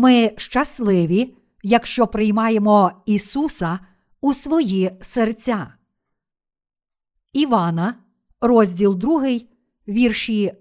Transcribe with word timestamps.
Ми 0.00 0.32
щасливі, 0.36 1.34
якщо 1.62 2.06
приймаємо 2.06 2.92
Ісуса 3.06 3.78
у 4.20 4.34
свої 4.34 4.90
серця. 5.00 5.74
Івана, 7.32 7.94
розділ 8.40 8.94
2, 8.94 9.40
вірші 9.88 10.52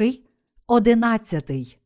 1, 0.00 0.18
11. 0.66 1.78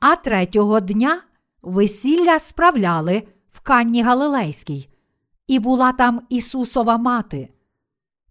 А 0.00 0.16
третього 0.16 0.80
дня 0.80 1.22
весілля 1.62 2.38
справляли 2.38 3.28
в 3.52 3.60
Канні 3.60 4.02
Галилейській, 4.02 4.88
і 5.46 5.58
була 5.58 5.92
там 5.92 6.20
Ісусова 6.28 6.98
мати. 6.98 7.48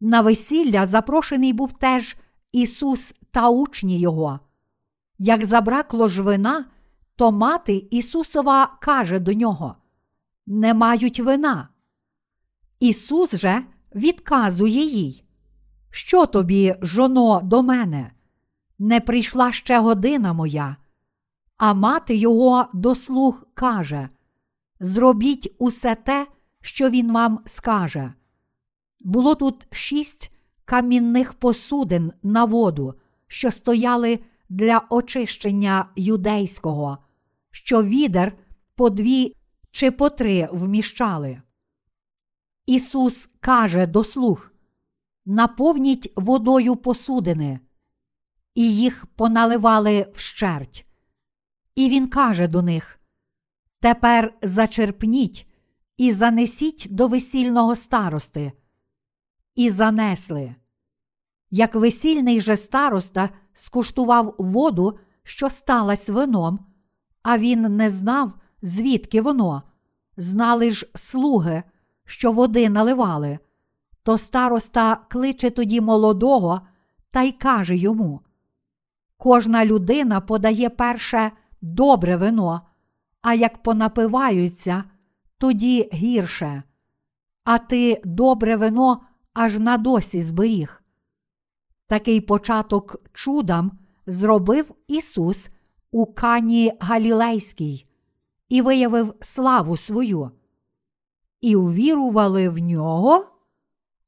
На 0.01 0.21
весілля 0.21 0.85
запрошений 0.85 1.53
був 1.53 1.71
теж 1.71 2.17
Ісус 2.51 3.15
та 3.31 3.49
учні 3.49 3.99
Його. 3.99 4.39
Як 5.19 5.45
забракло 5.45 6.07
ж 6.07 6.21
вина, 6.21 6.65
то 7.15 7.31
мати 7.31 7.87
Ісусова 7.91 8.77
каже 8.81 9.19
до 9.19 9.33
нього: 9.33 9.75
Не 10.45 10.73
мають 10.73 11.19
вина. 11.19 11.69
Ісус 12.79 13.35
же 13.35 13.63
відказує 13.95 14.85
їй, 14.85 15.23
Що 15.89 16.25
тобі, 16.25 16.75
жоно, 16.81 17.41
до 17.43 17.63
мене? 17.63 18.11
Не 18.79 19.01
прийшла 19.01 19.51
ще 19.51 19.79
година 19.79 20.33
моя. 20.33 20.75
А 21.57 21.73
мати 21.73 22.15
його 22.15 22.65
до 22.73 22.95
слуг 22.95 23.45
каже: 23.53 24.09
Зробіть 24.79 25.55
усе 25.59 25.95
те, 25.95 26.27
що 26.61 26.89
він 26.89 27.13
вам 27.13 27.39
скаже. 27.45 28.13
Було 29.03 29.35
тут 29.35 29.67
шість 29.71 30.31
камінних 30.65 31.33
посудин 31.33 32.11
на 32.23 32.45
воду, 32.45 32.93
що 33.27 33.51
стояли 33.51 34.19
для 34.53 34.81
очищення 34.89 35.89
юдейського, 35.95 36.97
що 37.51 37.83
відер 37.83 38.37
по 38.75 38.89
дві 38.89 39.35
чи 39.71 39.91
по 39.91 40.09
три 40.09 40.49
вміщали. 40.51 41.41
Ісус 42.65 43.29
каже 43.39 43.87
до 43.87 44.03
слуг: 44.03 44.51
Наповніть 45.25 46.13
водою 46.15 46.75
посудини, 46.75 47.59
і 48.55 48.75
їх 48.75 49.05
поналивали 49.05 50.11
вщерть. 50.13 50.85
І 51.75 51.89
він 51.89 52.07
каже 52.07 52.47
до 52.47 52.61
них: 52.61 52.99
Тепер 53.79 54.37
зачерпніть 54.41 55.47
і 55.97 56.11
занесіть 56.11 56.87
до 56.89 57.07
весільного 57.07 57.75
старости. 57.75 58.51
І 59.55 59.69
занесли. 59.69 60.55
Як 61.55 61.75
весільний 61.75 62.41
же 62.41 62.57
староста 62.57 63.29
скуштував 63.53 64.35
воду, 64.37 64.97
що 65.23 65.49
сталась 65.49 66.09
вином, 66.09 66.59
а 67.23 67.37
він 67.37 67.61
не 67.61 67.89
знав, 67.89 68.33
звідки 68.61 69.21
воно, 69.21 69.63
знали 70.17 70.71
ж 70.71 70.87
слуги, 70.95 71.63
що 72.05 72.31
води 72.31 72.69
наливали, 72.69 73.39
то 74.03 74.17
староста 74.17 74.95
кличе 74.95 75.49
тоді 75.49 75.81
молодого 75.81 76.61
та 77.11 77.21
й 77.21 77.31
каже 77.31 77.75
йому: 77.75 78.21
Кожна 79.17 79.65
людина 79.65 80.21
подає 80.21 80.69
перше 80.69 81.31
добре 81.61 82.17
вино, 82.17 82.61
а 83.21 83.33
як 83.33 83.63
понапиваються, 83.63 84.83
тоді 85.37 85.89
гірше. 85.93 86.63
А 87.43 87.57
ти 87.57 88.01
добре 88.05 88.55
вино 88.55 89.01
аж 89.33 89.59
на 89.59 89.77
досі 89.77 90.23
зберіг. 90.23 90.82
Такий 91.93 92.21
початок 92.21 92.95
чудам 93.13 93.71
зробив 94.07 94.75
Ісус 94.87 95.49
у 95.91 96.05
Кані 96.05 96.71
Галілейській 96.79 97.85
і 98.49 98.61
виявив 98.61 99.13
славу 99.21 99.77
свою. 99.77 100.31
І 101.41 101.55
увірували 101.55 102.49
в 102.49 102.57
нього 102.57 103.25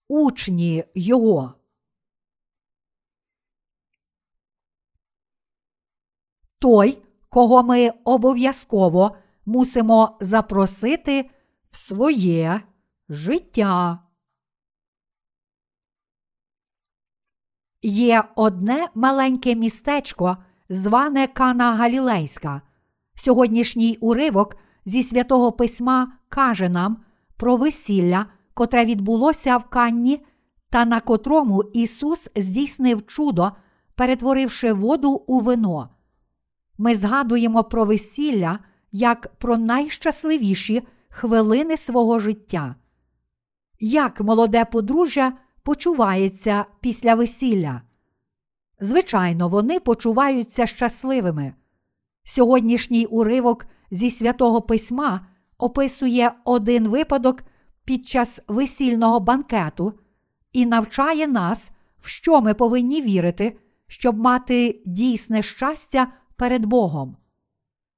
учні 0.08 0.84
Його. 0.96 1.54
Той, 6.60 7.02
кого 7.30 7.64
ми 7.64 7.92
обов'язково 8.04 9.16
мусимо 9.46 10.18
запросити 10.22 11.30
в 11.72 11.78
своє 11.78 12.62
життя. 13.10 14.05
Є 17.82 18.24
одне 18.36 18.88
маленьке 18.96 19.56
містечко, 19.56 20.38
зване 20.70 21.28
Кана 21.28 21.76
Галілейська. 21.76 22.62
Сьогоднішній 23.16 23.98
уривок 24.02 24.58
зі 24.86 25.04
святого 25.04 25.52
письма 25.52 26.12
каже 26.30 26.70
нам 26.70 26.98
про 27.38 27.56
весілля, 27.56 28.26
котре 28.54 28.86
відбулося 28.86 29.58
в 29.58 29.70
Канні, 29.70 30.26
та 30.70 30.86
на 30.86 31.00
котрому 31.00 31.64
Ісус 31.74 32.30
здійснив 32.36 33.06
чудо, 33.06 33.52
перетворивши 33.96 34.74
воду 34.74 35.12
у 35.12 35.40
вино. 35.40 35.90
Ми 36.78 36.96
згадуємо 36.96 37.64
про 37.64 37.86
весілля 37.86 38.60
як 38.92 39.28
про 39.38 39.58
найщасливіші 39.58 40.88
хвилини 41.10 41.78
свого 41.78 42.20
життя. 42.20 42.76
Як 43.80 44.22
молоде 44.22 44.66
подружжя 44.66 45.34
почувається 45.66 46.66
після 46.80 47.16
весілля? 47.16 47.82
Звичайно, 48.80 49.50
вони 49.50 49.80
почуваються 49.80 50.66
щасливими. 50.66 51.54
Сьогоднішній 52.24 53.06
уривок 53.06 53.66
зі 53.92 54.10
святого 54.10 54.62
письма 54.62 55.28
описує 55.58 56.32
один 56.44 56.88
випадок 56.88 57.44
під 57.86 58.08
час 58.08 58.42
весільного 58.48 59.20
банкету 59.20 59.94
і 60.54 60.66
навчає 60.66 61.28
нас, 61.28 61.72
в 62.02 62.08
що 62.08 62.42
ми 62.42 62.54
повинні 62.54 63.02
вірити, 63.02 63.58
щоб 63.88 64.18
мати 64.18 64.82
дійсне 64.86 65.42
щастя 65.42 66.08
перед 66.36 66.66
Богом. 66.66 67.18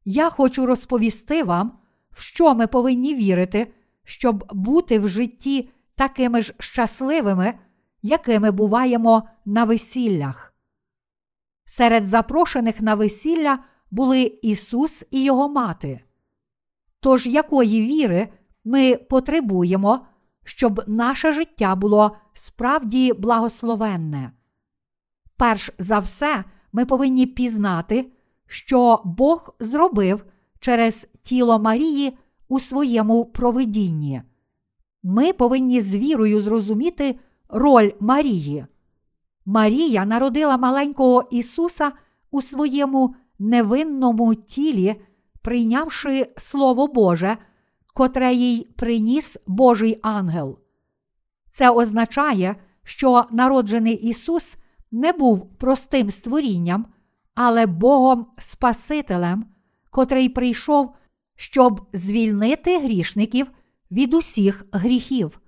Я 0.06 0.30
хочу 0.30 0.66
розповісти 0.66 1.44
вам, 1.44 1.80
в 2.12 2.22
що 2.22 2.56
ми 2.56 2.68
повинні 2.68 3.16
вірити, 3.16 3.74
щоб 4.04 4.54
бути 4.54 5.00
в 5.00 5.08
житті 5.08 5.70
такими 5.98 6.42
ж 6.42 6.54
щасливими, 6.60 7.54
якими 8.02 8.52
буваємо 8.52 9.30
на 9.46 9.64
весіллях. 9.64 10.54
Серед 11.66 12.08
запрошених 12.08 12.82
на 12.82 12.96
весілля 12.96 13.60
були 13.92 14.40
Ісус 14.42 15.06
і 15.12 15.24
Його 15.24 15.50
мати. 15.50 16.04
Тож 17.00 17.26
якої 17.26 17.82
віри 17.82 18.30
ми 18.66 18.96
потребуємо, 18.96 20.06
щоб 20.44 20.84
наше 20.88 21.34
життя 21.34 21.76
було 21.76 22.18
справді 22.34 23.14
благословенне? 23.14 24.32
Перш 25.38 25.72
за 25.78 26.00
все, 26.00 26.44
ми 26.72 26.86
повинні 26.86 27.26
пізнати, 27.26 28.12
що 28.48 29.02
Бог 29.06 29.56
зробив 29.60 30.26
через 30.60 31.08
тіло 31.22 31.60
Марії 31.60 32.18
у 32.48 32.60
своєму 32.60 33.26
провидінні. 33.26 34.22
Ми 35.10 35.34
повинні 35.34 35.82
з 35.82 35.96
вірою 35.96 36.42
зрозуміти 36.42 37.20
роль 37.50 37.92
Марії. 38.00 38.66
Марія 39.46 40.06
народила 40.06 40.58
маленького 40.58 41.24
Ісуса 41.32 41.92
у 42.32 42.42
своєму 42.42 43.16
невинному 43.40 44.36
тілі, 44.36 44.96
прийнявши 45.42 46.26
Слово 46.38 46.88
Боже, 46.88 47.38
котре 47.94 48.34
їй 48.34 48.70
приніс 48.76 49.38
Божий 49.48 50.00
ангел. 50.02 50.60
Це 51.50 51.70
означає, 51.70 52.56
що 52.84 53.24
народжений 53.32 53.94
Ісус 53.94 54.56
не 54.92 55.12
був 55.12 55.58
простим 55.58 56.12
створінням, 56.12 56.86
але 57.36 57.66
Богом 57.66 58.26
Спасителем, 58.38 59.46
котрий 59.92 60.30
прийшов, 60.30 60.96
щоб 61.36 61.82
звільнити 61.94 62.80
грішників 62.80 63.48
від 63.92 64.14
усіх 64.14 64.66
гріхів. 64.72 65.42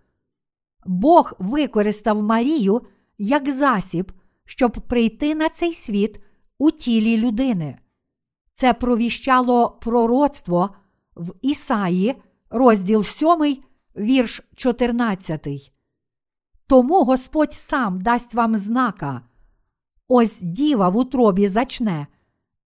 Бог 0.86 1.34
використав 1.40 2.24
Марію 2.24 2.82
як 3.18 3.54
засіб, 3.54 4.12
щоб 4.46 4.72
прийти 4.72 5.36
на 5.36 5.50
цей 5.50 5.74
світ 5.74 6.22
у 6.58 6.72
тілі 6.72 7.18
людини. 7.18 7.78
Це 8.54 8.74
провіщало 8.74 9.70
пророцтво 9.82 10.70
в 11.16 11.34
Ісаї, 11.42 12.16
розділ 12.50 13.04
7, 13.04 13.58
вірш 13.98 14.42
14. 14.56 15.74
Тому 16.68 17.04
Господь 17.04 17.54
сам 17.54 18.02
дасть 18.02 18.34
вам 18.34 18.58
знака. 18.58 19.22
Ось 20.08 20.42
діва 20.42 20.90
в 20.90 20.98
утробі 20.98 21.48
зачне, 21.48 22.08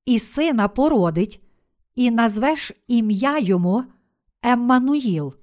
і 0.05 0.19
сина 0.19 0.67
породить, 0.67 1.43
і 1.95 2.11
назвеш 2.11 2.71
ім'я 2.87 3.37
йому 3.39 3.83
Еммануїл. 4.41 5.33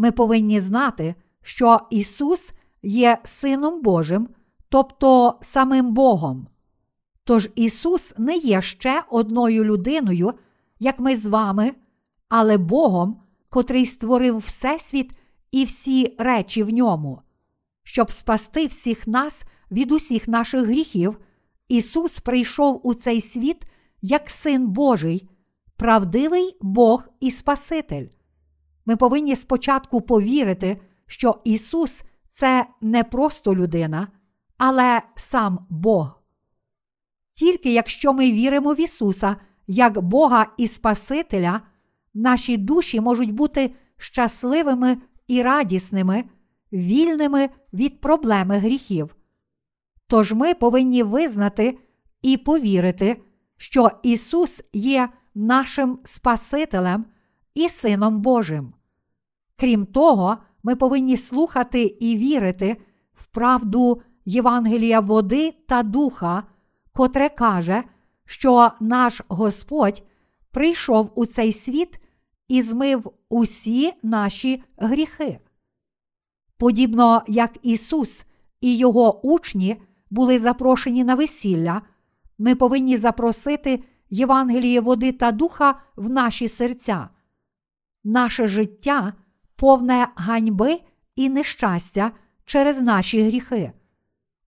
Ми 0.00 0.12
повинні 0.12 0.60
знати, 0.60 1.14
що 1.42 1.80
Ісус 1.90 2.52
є 2.82 3.18
Сином 3.24 3.82
Божим, 3.82 4.28
тобто 4.68 5.38
самим 5.42 5.94
Богом. 5.94 6.46
Тож 7.24 7.50
Ісус 7.54 8.14
не 8.18 8.36
є 8.36 8.62
ще 8.62 9.02
одною 9.10 9.64
людиною, 9.64 10.32
як 10.78 10.98
ми 10.98 11.16
з 11.16 11.26
вами, 11.26 11.72
але 12.28 12.58
Богом, 12.58 13.20
котрий 13.48 13.86
створив 13.86 14.36
Всесвіт 14.36 15.10
і 15.50 15.64
всі 15.64 16.16
речі 16.18 16.62
в 16.62 16.70
ньому. 16.70 17.22
Щоб 17.82 18.12
спасти 18.12 18.66
всіх 18.66 19.06
нас 19.06 19.44
від 19.70 19.92
усіх 19.92 20.28
наших 20.28 20.62
гріхів, 20.62 21.18
Ісус 21.68 22.20
прийшов 22.20 22.80
у 22.84 22.94
цей 22.94 23.20
світ 23.20 23.66
як 24.02 24.30
Син 24.30 24.68
Божий, 24.68 25.28
правдивий 25.76 26.56
Бог 26.60 27.08
і 27.20 27.30
Спаситель. 27.30 28.06
Ми 28.88 28.96
повинні 28.96 29.36
спочатку 29.36 30.00
повірити, 30.00 30.80
що 31.06 31.40
Ісус 31.44 32.02
це 32.28 32.66
не 32.80 33.04
просто 33.04 33.54
людина, 33.54 34.08
але 34.58 35.02
сам 35.14 35.66
Бог. 35.70 36.22
Тільки 37.32 37.72
якщо 37.72 38.12
ми 38.12 38.32
віримо 38.32 38.74
в 38.74 38.80
Ісуса 38.80 39.36
як 39.66 40.00
Бога 40.00 40.46
і 40.56 40.68
Спасителя, 40.68 41.60
наші 42.14 42.56
душі 42.56 43.00
можуть 43.00 43.32
бути 43.32 43.74
щасливими 43.96 44.96
і 45.26 45.42
радісними, 45.42 46.24
вільними 46.72 47.48
від 47.72 48.00
проблеми 48.00 48.58
гріхів. 48.58 49.16
Тож 50.06 50.32
ми 50.32 50.54
повинні 50.54 51.02
визнати 51.02 51.78
і 52.22 52.36
повірити, 52.36 53.22
що 53.56 53.90
Ісус 54.02 54.62
є 54.72 55.08
нашим 55.34 55.98
Спасителем 56.04 57.04
і 57.54 57.68
Сином 57.68 58.20
Божим. 58.20 58.72
Крім 59.60 59.86
того, 59.86 60.36
ми 60.62 60.76
повинні 60.76 61.16
слухати 61.16 61.82
і 61.82 62.16
вірити 62.16 62.76
в 63.12 63.26
правду 63.26 64.02
Євангелія 64.24 65.00
води 65.00 65.54
та 65.66 65.82
духа, 65.82 66.42
котре 66.92 67.28
каже, 67.28 67.84
що 68.24 68.70
наш 68.80 69.22
Господь 69.28 70.02
прийшов 70.50 71.12
у 71.14 71.26
цей 71.26 71.52
світ 71.52 72.00
і 72.48 72.62
змив 72.62 73.10
усі 73.28 73.92
наші 74.02 74.62
гріхи. 74.76 75.38
Подібно 76.58 77.22
як 77.28 77.58
Ісус 77.62 78.26
і 78.60 78.76
Його 78.76 79.26
учні 79.26 79.82
були 80.10 80.38
запрошені 80.38 81.04
на 81.04 81.14
весілля, 81.14 81.82
ми 82.38 82.54
повинні 82.54 82.96
запросити 82.96 83.84
Євангеліє 84.10 84.80
води 84.80 85.12
та 85.12 85.32
духа 85.32 85.80
в 85.96 86.10
наші 86.10 86.48
серця. 86.48 87.08
Наше 88.04 88.46
життя 88.46 89.12
повне 89.58 90.08
ганьби 90.16 90.80
і 91.16 91.28
нещастя 91.28 92.12
через 92.44 92.82
наші 92.82 93.22
гріхи. 93.22 93.72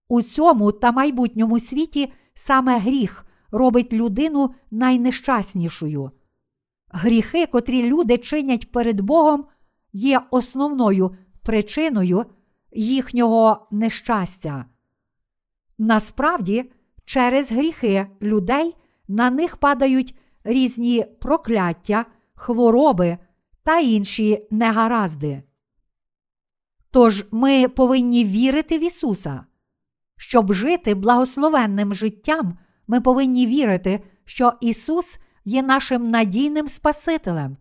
У 0.08 0.22
цьому 0.22 0.72
та 0.72 0.92
майбутньому 0.92 1.60
світі 1.60 2.13
саме 2.34 2.80
гріх 2.80 3.25
робить 3.52 3.94
людину 3.94 4.56
найнещаснішою. 4.72 6.12
Гріхи, 6.90 7.46
котрі 7.46 7.84
люди 7.84 8.18
чинять 8.18 8.72
перед 8.72 9.02
Богом, 9.02 9.46
є 9.94 10.22
основною 10.31 11.16
причиною 11.42 12.25
їхнього 12.72 13.68
нещастя. 13.72 14.66
Насправді, 15.78 16.72
через 17.06 17.52
гріхи 17.52 18.07
людей 18.22 18.75
на 19.07 19.30
них 19.30 19.57
падають 19.57 20.18
різні 20.44 21.06
прокляття, 21.19 22.06
хвороби 22.36 23.18
та 23.63 23.80
інші 23.80 24.48
негаразди. 24.52 25.44
Тож 26.92 27.25
ми 27.31 27.68
повинні 27.68 28.25
вірити 28.25 28.78
в 28.78 28.84
Ісуса. 28.84 29.46
Щоб 30.18 30.54
жити 30.54 30.96
благословенним 30.96 31.94
життям, 31.94 32.58
ми 32.88 33.02
повинні 33.02 33.48
вірити, 33.48 34.04
що 34.25 34.54
Ісус 34.62 35.19
є 35.46 35.63
нашим 35.63 36.08
надійним 36.08 36.68
Спасителем. 36.68 37.58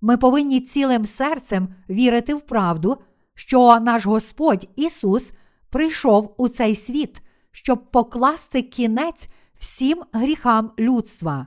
Ми 0.00 0.16
повинні 0.16 0.60
цілим 0.60 1.04
серцем 1.04 1.68
вірити 1.90 2.34
в 2.34 2.40
правду, 2.40 2.96
що 3.34 3.80
наш 3.80 4.06
Господь 4.06 4.68
Ісус 4.76 5.32
прийшов 5.70 6.34
у 6.38 6.48
цей 6.48 6.74
світ, 6.74 7.22
щоб 7.50 7.90
покласти 7.90 8.62
кінець 8.62 9.28
всім 9.58 10.02
гріхам 10.12 10.72
людства. 10.78 11.46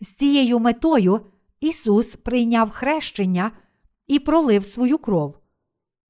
З 0.00 0.08
цією 0.12 0.58
метою 0.58 1.20
Ісус 1.62 2.16
прийняв 2.16 2.70
хрещення 2.70 3.50
і 4.06 4.18
пролив 4.18 4.64
свою 4.64 4.98
кров. 4.98 5.38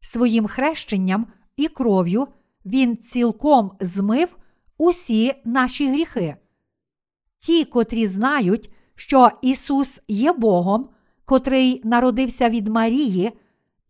Своїм 0.01 0.47
хрещенням 0.47 1.27
і 1.57 1.69
кров'ю 1.69 2.29
Він 2.65 2.97
цілком 2.97 3.73
змив 3.81 4.37
усі 4.79 5.35
наші 5.45 5.89
гріхи. 5.89 6.37
Ті, 7.39 7.65
котрі 7.65 8.07
знають, 8.07 8.73
що 8.95 9.31
Ісус 9.43 10.01
є 10.09 10.33
Богом, 10.33 10.89
котрий 11.25 11.81
народився 11.85 12.49
від 12.49 12.69
Марії, 12.69 13.33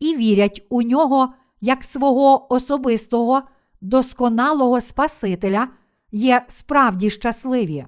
і 0.01 0.17
вірять 0.17 0.67
у 0.69 0.83
нього 0.83 1.33
як 1.61 1.85
свого 1.85 2.53
особистого, 2.55 3.43
досконалого 3.81 4.81
Спасителя, 4.81 5.69
є 6.13 6.45
справді 6.49 7.11
щасливі. 7.11 7.87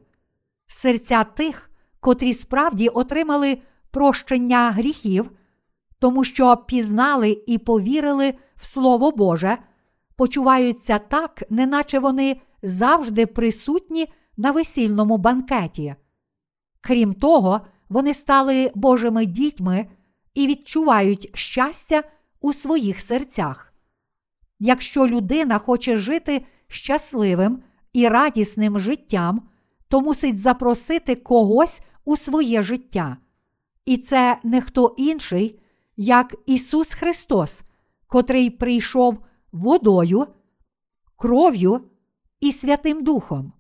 Серця 0.67 1.25
тих, 1.25 1.71
котрі 2.05 2.33
справді 2.33 2.89
отримали 2.89 3.59
прощення 3.91 4.71
гріхів, 4.71 5.31
тому 5.99 6.25
що 6.25 6.57
пізнали 6.57 7.43
і 7.47 7.59
повірили 7.59 8.35
в 8.57 8.67
Слово 8.67 9.11
Боже, 9.11 9.59
почуваються 10.17 10.99
так, 10.99 11.43
неначе 11.51 11.99
вони 11.99 12.41
завжди 12.63 13.27
присутні 13.27 14.09
на 14.37 14.51
весільному 14.51 15.19
банкеті. 15.19 15.95
Крім 16.81 17.15
того, 17.15 17.61
вони 17.89 18.15
стали 18.15 18.71
Божими 18.75 19.27
дітьми 19.27 19.87
і 20.35 20.47
відчувають 20.47 21.31
щастя 21.35 22.03
у 22.41 22.53
своїх 22.53 23.01
серцях. 23.01 23.73
Якщо 24.59 25.07
людина 25.07 25.59
хоче 25.59 25.97
жити 25.97 26.45
щасливим 26.69 27.63
і 27.93 28.09
радісним 28.09 28.79
життям, 28.79 29.49
то 29.89 30.01
мусить 30.01 30.39
запросити 30.39 31.15
когось 31.15 31.81
у 32.05 32.17
своє 32.17 32.63
життя. 32.63 33.17
І 33.85 33.97
це 33.97 34.39
не 34.45 34.61
хто 34.61 34.95
інший, 34.99 35.61
як 35.97 36.35
Ісус 36.47 36.95
Христос, 36.95 37.63
котрий 38.07 38.51
прийшов 38.51 39.19
водою, 39.53 40.27
кров'ю 41.17 41.81
і 42.41 42.53
Святим 42.53 43.05
Духом. 43.05 43.53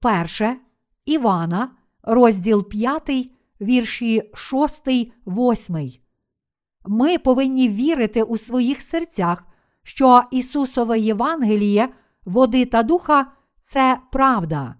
Перше 0.00 0.56
Івана, 1.04 1.70
розділ 2.02 2.68
5, 2.68 3.30
вірші 3.60 4.30
6, 4.34 4.88
8. 5.26 5.92
Ми 6.86 7.18
повинні 7.18 7.68
вірити 7.68 8.22
у 8.22 8.38
своїх 8.38 8.82
серцях, 8.82 9.44
що 9.82 10.22
Ісусове 10.30 10.98
Євангеліє, 10.98 11.88
води 12.24 12.64
та 12.64 12.82
духа 12.82 13.32
це 13.60 13.98
правда. 14.12 14.74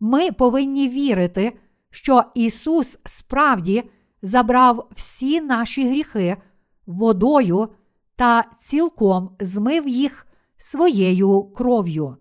Ми 0.00 0.32
повинні 0.32 0.88
вірити, 0.88 1.58
що 1.94 2.24
Ісус 2.34 2.98
справді 3.04 3.90
забрав 4.22 4.88
всі 4.94 5.40
наші 5.40 5.88
гріхи 5.88 6.36
водою 6.86 7.68
та 8.16 8.42
цілком 8.56 9.36
змив 9.40 9.88
їх 9.88 10.26
своєю 10.56 11.42
кров'ю. 11.42 12.16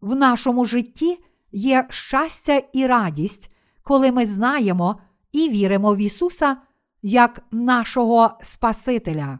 В 0.00 0.14
нашому 0.14 0.66
житті 0.66 1.24
є 1.52 1.86
щастя 1.90 2.62
і 2.72 2.86
радість, 2.86 3.50
коли 3.82 4.12
ми 4.12 4.26
знаємо 4.26 5.00
і 5.32 5.48
віримо 5.48 5.94
в 5.94 5.98
Ісуса 5.98 6.56
як 7.02 7.42
нашого 7.50 8.38
Спасителя. 8.42 9.38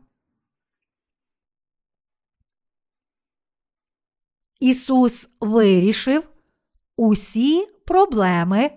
Ісус 4.60 5.30
вирішив 5.40 6.28
усі 6.96 7.66
проблеми 7.66 8.70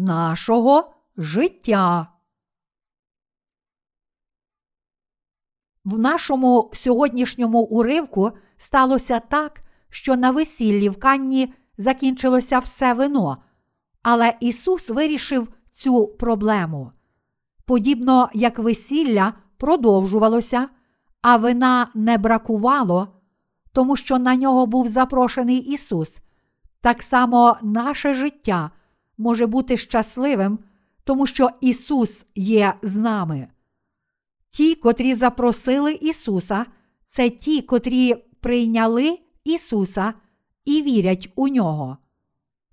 нашого 0.00 0.92
життя. 1.16 2.08
В 5.84 5.98
нашому 5.98 6.70
сьогоднішньому 6.72 7.60
уривку 7.60 8.32
сталося 8.56 9.20
так, 9.20 9.60
що 9.90 10.16
на 10.16 10.30
весіллі 10.30 10.88
в 10.88 10.98
Канні 10.98 11.54
закінчилося 11.78 12.58
все 12.58 12.94
вино, 12.94 13.42
але 14.02 14.36
Ісус 14.40 14.90
вирішив 14.90 15.48
цю 15.72 16.06
проблему. 16.06 16.92
Подібно 17.64 18.30
як 18.34 18.58
весілля 18.58 19.34
продовжувалося, 19.56 20.68
а 21.22 21.36
вина 21.36 21.88
не 21.94 22.18
бракувало, 22.18 23.08
тому 23.72 23.96
що 23.96 24.18
на 24.18 24.36
нього 24.36 24.66
був 24.66 24.88
запрошений 24.88 25.58
Ісус, 25.58 26.18
так 26.80 27.02
само 27.02 27.56
наше 27.62 28.14
життя 28.14 28.70
може 29.20 29.46
бути 29.46 29.76
щасливим, 29.76 30.58
тому 31.04 31.26
що 31.26 31.48
Ісус 31.60 32.26
є 32.34 32.74
з 32.82 32.96
нами. 32.96 33.48
Ті, 34.50 34.74
котрі 34.74 35.14
запросили 35.14 35.92
Ісуса, 35.92 36.66
це 37.04 37.30
ті, 37.30 37.62
котрі 37.62 38.14
прийняли 38.40 39.18
Ісуса 39.44 40.14
і 40.64 40.82
вірять 40.82 41.32
у 41.34 41.48
нього. 41.48 41.96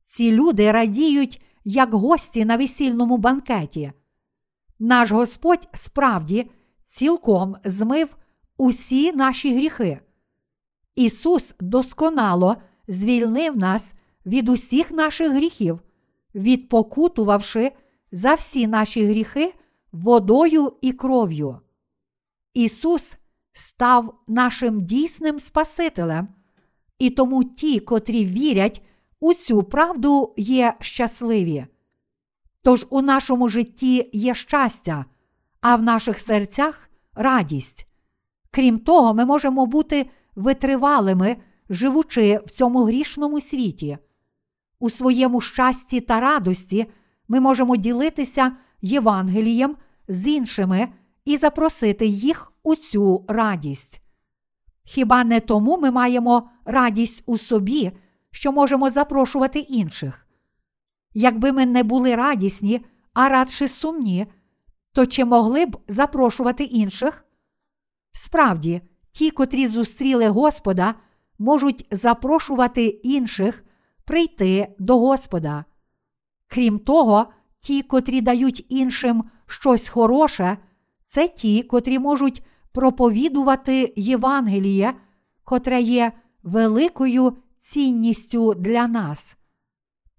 Ці 0.02 0.32
люди 0.32 0.72
радіють, 0.72 1.42
як 1.64 1.94
гості 1.94 2.46
на 2.46 2.58
весільному 2.58 3.18
банкеті. 3.18 3.92
Наш 4.80 5.12
Господь 5.12 5.68
справді 5.74 6.52
цілком 6.84 7.56
змив 7.66 8.18
усі 8.58 9.12
наші 9.12 9.56
гріхи. 9.56 10.00
Ісус 10.96 11.56
досконало 11.60 12.56
звільнив 12.88 13.58
нас 13.58 13.94
від 14.26 14.50
усіх 14.50 14.92
наших 14.92 15.32
гріхів, 15.32 15.80
відпокутувавши 16.38 17.72
за 18.12 18.34
всі 18.34 18.68
наші 18.68 19.06
гріхи 19.06 19.54
водою 19.92 20.74
і 20.82 20.92
кров'ю. 20.92 21.60
Ісус 22.54 23.18
став 23.54 24.14
нашим 24.28 24.82
дійсним 24.82 25.40
Спасителем, 25.40 26.28
і 27.00 27.10
тому 27.10 27.44
ті, 27.44 27.80
котрі 27.80 28.26
вірять 28.26 28.82
у 29.20 29.34
цю 29.34 29.64
правду, 29.64 30.34
є 30.38 30.74
щасливі. 30.80 31.66
Тож 32.64 32.88
у 32.90 33.02
нашому 33.02 33.50
житті 33.50 34.10
є 34.14 34.34
щастя, 34.34 35.06
а 35.62 35.76
в 35.76 35.82
наших 35.82 36.20
серцях 36.20 36.90
радість. 37.14 37.88
Крім 38.52 38.80
того, 38.80 39.14
ми 39.14 39.26
можемо 39.26 39.66
бути 39.66 40.10
витривалими, 40.36 41.38
живучи 41.70 42.40
в 42.46 42.52
цьому 42.52 42.84
грішному 42.84 43.42
світі. 43.42 43.98
У 44.80 44.90
своєму 44.90 45.42
щасті 45.42 46.02
та 46.02 46.20
радості 46.20 46.86
ми 47.28 47.40
можемо 47.40 47.76
ділитися 47.76 48.56
Євангелієм 48.82 49.78
з 50.08 50.28
іншими 50.28 50.88
і 51.26 51.38
запросити 51.38 52.06
їх 52.06 52.54
у 52.64 52.76
цю 52.76 53.26
радість. 53.28 54.02
Хіба 54.84 55.24
не 55.24 55.40
тому 55.40 55.78
ми 55.78 55.92
маємо 55.92 56.50
радість 56.66 57.24
у 57.26 57.38
собі, 57.38 57.92
що 58.32 58.52
можемо 58.52 58.90
запрошувати 58.90 59.60
інших? 59.60 60.28
Якби 61.14 61.52
ми 61.52 61.66
не 61.66 61.84
були 61.84 62.16
радісні, 62.16 62.86
а 63.14 63.30
радше 63.30 63.68
сумні, 63.68 64.28
то 64.94 65.06
чи 65.06 65.26
могли 65.26 65.66
б 65.66 65.78
запрошувати 65.88 66.64
інших? 66.64 67.26
Справді, 68.12 68.82
ті, 69.12 69.32
котрі 69.32 69.68
зустріли 69.68 70.28
Господа, 70.28 70.96
можуть 71.40 71.88
запрошувати 71.92 72.86
інших 72.86 73.64
прийти 74.08 74.68
до 74.80 75.00
Господа. 75.00 75.66
Крім 76.48 76.80
того, 76.80 77.26
ті, 77.60 77.82
котрі 77.82 78.22
дають 78.22 78.66
іншим 78.70 79.24
щось 79.48 79.90
хороше, 79.90 80.58
це 81.06 81.28
ті, 81.28 81.64
котрі 81.64 82.00
можуть 82.00 82.44
проповідувати 82.72 83.94
Євангеліє, 83.96 84.94
котре 85.44 85.82
є 85.82 86.12
великою 86.44 87.38
цінністю 87.58 88.54
для 88.54 88.88
нас. 88.88 89.38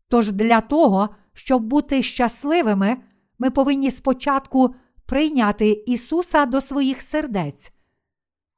Тож 0.09 0.33
для 0.33 0.61
того, 0.61 1.09
щоб 1.33 1.63
бути 1.63 2.03
щасливими, 2.03 2.97
ми 3.39 3.51
повинні 3.51 3.91
спочатку 3.91 4.75
прийняти 5.07 5.71
Ісуса 5.87 6.47
до 6.47 6.61
своїх 6.61 7.03
сердець. 7.03 7.73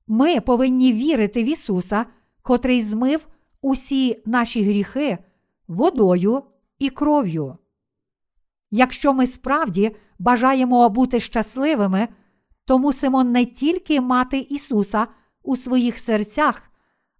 Ми 0.07 0.41
повинні 0.41 0.93
вірити 0.93 1.45
в 1.45 1.47
Ісуса, 1.47 2.07
котрий 2.43 2.83
змив 2.83 3.27
усі 3.62 4.23
наші 4.26 4.62
гріхи 4.62 5.19
водою 5.69 6.43
і 6.79 6.90
кров'ю. 6.90 7.59
Якщо 8.71 9.12
ми 9.14 9.26
справді 9.26 9.97
бажаємо 10.19 10.88
бути 10.88 11.21
щасливими, 11.21 12.09
то 12.64 12.79
мусимо 12.79 13.25
не 13.25 13.45
тільки 13.45 14.00
мати 14.00 14.38
Ісуса 14.38 15.07
у 15.43 15.57
своїх 15.57 15.99
серцях, 15.99 16.62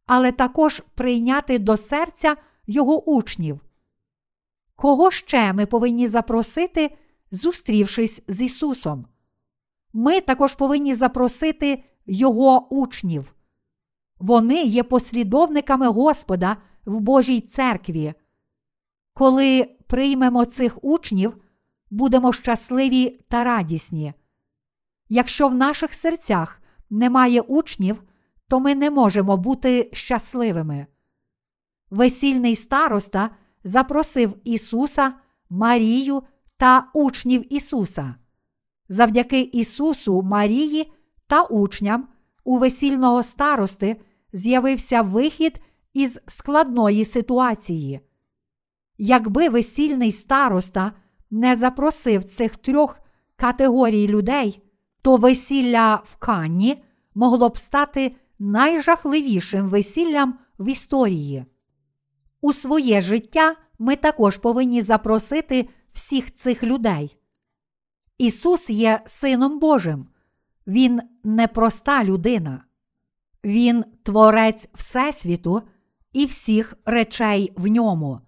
але 0.07 0.33
також 0.33 0.83
прийняти 0.95 1.59
до 1.59 1.77
серця 1.77 2.37
Його 2.67 3.11
учнів. 3.11 3.61
Кого 4.77 5.11
ще 5.11 5.53
ми 5.53 5.67
повинні 5.67 6.09
запросити, 6.09 6.97
зустрівшись 7.31 8.23
з 8.29 8.41
Ісусом? 8.41 9.07
Ми 9.93 10.21
також 10.21 10.55
повинні 10.55 10.95
запросити 10.95 11.85
Його 12.07 12.75
учнів. 12.75 13.35
Вони 14.21 14.63
є 14.63 14.83
послідовниками 14.83 15.89
Господа 15.89 16.57
в 16.85 17.01
Божій 17.01 17.41
церкві. 17.41 18.15
Коли 19.15 19.77
приймемо 19.87 20.45
цих 20.45 20.85
учнів, 20.85 21.37
будемо 21.91 22.33
щасливі 22.33 23.21
та 23.29 23.45
радісні. 23.45 24.15
Якщо 25.09 25.49
в 25.49 25.55
наших 25.55 25.95
серцях 25.95 26.63
немає 26.91 27.41
учнів, 27.41 28.03
то 28.49 28.61
ми 28.61 28.75
не 28.75 28.91
можемо 28.91 29.37
бути 29.37 29.91
щасливими. 29.93 30.87
Весільний 31.91 32.57
староста 32.57 33.31
запросив 33.65 34.37
Ісуса, 34.45 35.15
Марію 35.51 36.23
та 36.57 36.91
учнів 36.95 37.55
Ісуса. 37.55 38.15
Завдяки 38.89 39.41
Ісусу, 39.41 40.23
Марії 40.23 40.93
та 41.27 41.43
учням 41.43 42.09
у 42.45 42.59
весільного 42.59 43.23
старости 43.23 43.97
з'явився 44.33 45.03
вихід 45.03 45.61
із 45.95 46.21
складної 46.27 47.05
ситуації. 47.05 48.01
Якби 48.99 49.49
весільний 49.49 50.13
староста 50.13 50.93
не 51.31 51.57
запросив 51.57 52.25
цих 52.25 52.57
трьох 52.57 53.01
категорій 53.37 54.09
людей, 54.09 54.63
то 55.03 55.17
весілля 55.17 56.03
в 56.05 56.17
Канні 56.17 56.83
могло 57.15 57.49
б 57.49 57.59
стати 57.59 58.17
найжахливішим 58.39 59.69
весіллям 59.69 60.39
в 60.59 60.69
історії. 60.69 61.45
У 62.41 62.53
своє 62.53 63.01
життя 63.01 63.57
ми 63.79 63.97
також 63.97 64.37
повинні 64.37 64.83
запросити 64.83 65.69
всіх 65.93 66.35
цих 66.35 66.63
людей. 66.63 67.17
Ісус 68.19 68.71
є 68.71 69.01
Сином 69.07 69.59
Божим, 69.59 70.07
Він 70.67 71.01
не 71.25 71.49
проста 71.49 72.05
людина, 72.05 72.65
Він 73.45 73.85
творець 74.03 74.69
Всесвіту 74.75 75.63
і 76.13 76.27
всіх 76.27 76.75
речей 76.85 77.53
в 77.57 77.67
ньому. 77.67 78.21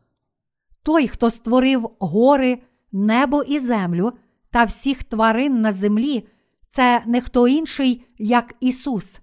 Той, 0.83 1.09
хто 1.09 1.31
створив 1.31 1.91
гори, 1.99 2.63
небо 2.93 3.43
і 3.43 3.59
землю 3.59 4.13
та 4.51 4.65
всіх 4.65 5.05
тварин 5.05 5.61
на 5.61 5.73
землі, 5.73 6.29
це 6.69 7.03
не 7.07 7.21
хто 7.21 7.49
інший, 7.49 8.05
як 8.19 8.55
Ісус. 8.61 9.21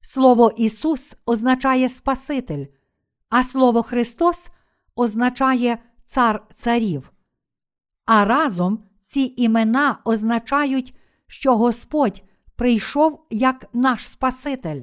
Слово 0.00 0.52
Ісус 0.56 1.14
означає 1.26 1.88
Спаситель, 1.88 2.66
а 3.28 3.44
Слово 3.44 3.82
Христос 3.82 4.48
означає 4.96 5.78
Цар 6.06 6.46
Царів. 6.54 7.12
А 8.04 8.24
разом 8.24 8.84
ці 9.02 9.34
імена 9.36 9.98
означають, 10.04 10.94
що 11.26 11.56
Господь 11.56 12.22
прийшов 12.56 13.26
як 13.30 13.68
наш 13.72 14.08
Спаситель. 14.08 14.82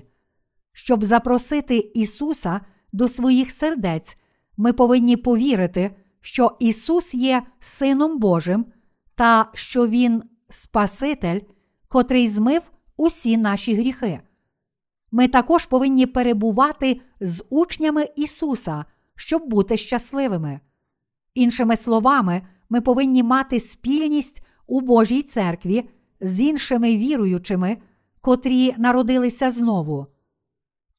Щоб 0.83 1.03
запросити 1.03 1.77
Ісуса 1.77 2.61
до 2.93 3.07
своїх 3.07 3.51
сердець, 3.51 4.17
ми 4.57 4.73
повинні 4.73 5.17
повірити, 5.17 5.95
що 6.21 6.57
Ісус 6.59 7.13
є 7.13 7.43
Сином 7.59 8.19
Божим 8.19 8.65
та 9.15 9.49
що 9.53 9.87
Він 9.87 10.23
Спаситель, 10.49 11.39
котрий 11.87 12.29
змив 12.29 12.61
усі 12.97 13.37
наші 13.37 13.75
гріхи. 13.75 14.19
Ми 15.11 15.27
також 15.27 15.65
повинні 15.65 16.05
перебувати 16.05 17.01
з 17.19 17.43
учнями 17.49 18.07
Ісуса, 18.15 18.85
щоб 19.15 19.49
бути 19.49 19.77
щасливими. 19.77 20.59
Іншими 21.33 21.75
словами, 21.75 22.41
ми 22.69 22.81
повинні 22.81 23.23
мати 23.23 23.59
спільність 23.59 24.45
у 24.67 24.81
Божій 24.81 25.21
церкві 25.21 25.89
з 26.21 26.39
іншими 26.39 26.97
віруючими, 26.97 27.77
котрі 28.21 28.75
народилися 28.77 29.51
знову. 29.51 30.07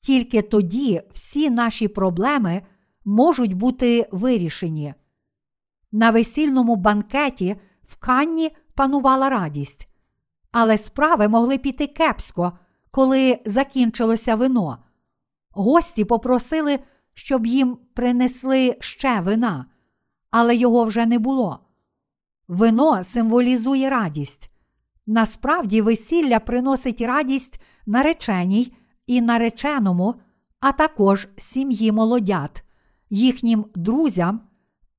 Тільки 0.00 0.42
тоді 0.42 1.02
всі 1.12 1.50
наші 1.50 1.88
проблеми 1.88 2.62
можуть 3.04 3.54
бути 3.54 4.08
вирішені. 4.12 4.94
На 5.92 6.10
весільному 6.10 6.76
банкеті 6.76 7.56
в 7.86 7.96
Канні 7.96 8.50
панувала 8.74 9.28
радість, 9.28 9.88
але 10.52 10.78
справи 10.78 11.28
могли 11.28 11.58
піти 11.58 11.86
кепсько, 11.86 12.52
коли 12.90 13.38
закінчилося 13.44 14.34
вино. 14.34 14.78
Гості 15.50 16.04
попросили, 16.04 16.78
щоб 17.14 17.46
їм 17.46 17.78
принесли 17.94 18.76
ще 18.80 19.20
вина, 19.20 19.66
але 20.30 20.56
його 20.56 20.84
вже 20.84 21.06
не 21.06 21.18
було. 21.18 21.58
Вино 22.48 23.04
символізує 23.04 23.90
радість. 23.90 24.50
Насправді, 25.06 25.80
весілля 25.80 26.40
приносить 26.40 27.00
радість 27.00 27.60
нареченій 27.86 28.72
і 29.10 29.20
нареченому, 29.20 30.14
а 30.60 30.72
також 30.72 31.28
сім'ї 31.36 31.92
молодят, 31.92 32.64
їхнім 33.10 33.66
друзям 33.74 34.40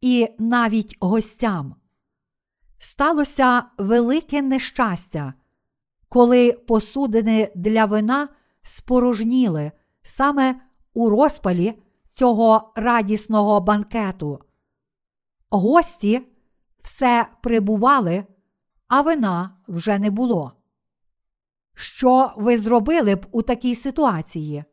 і 0.02 0.28
навіть 0.40 0.98
гостям. 1.00 1.76
Сталося 2.78 3.64
велике 3.78 4.42
нещастя, 4.42 5.34
коли 6.10 6.52
посудини 6.52 7.52
для 7.56 7.86
вина 7.86 8.30
спорожніли 8.64 9.72
саме 10.04 10.62
у 10.94 11.10
розпалі 11.10 11.82
цього 12.10 12.74
радісного 12.76 13.62
банкету. 13.62 14.40
Гості 15.50 16.22
все 16.82 17.28
прибували, 17.44 18.26
а 18.88 19.02
вина 19.02 19.58
вже 19.68 20.00
не 20.00 20.12
було. 20.12 20.61
Що 21.74 22.34
ви 22.38 22.58
зробили 22.58 23.16
б 23.16 23.26
у 23.32 23.42
такій 23.42 23.76
ситуації? 23.76 24.64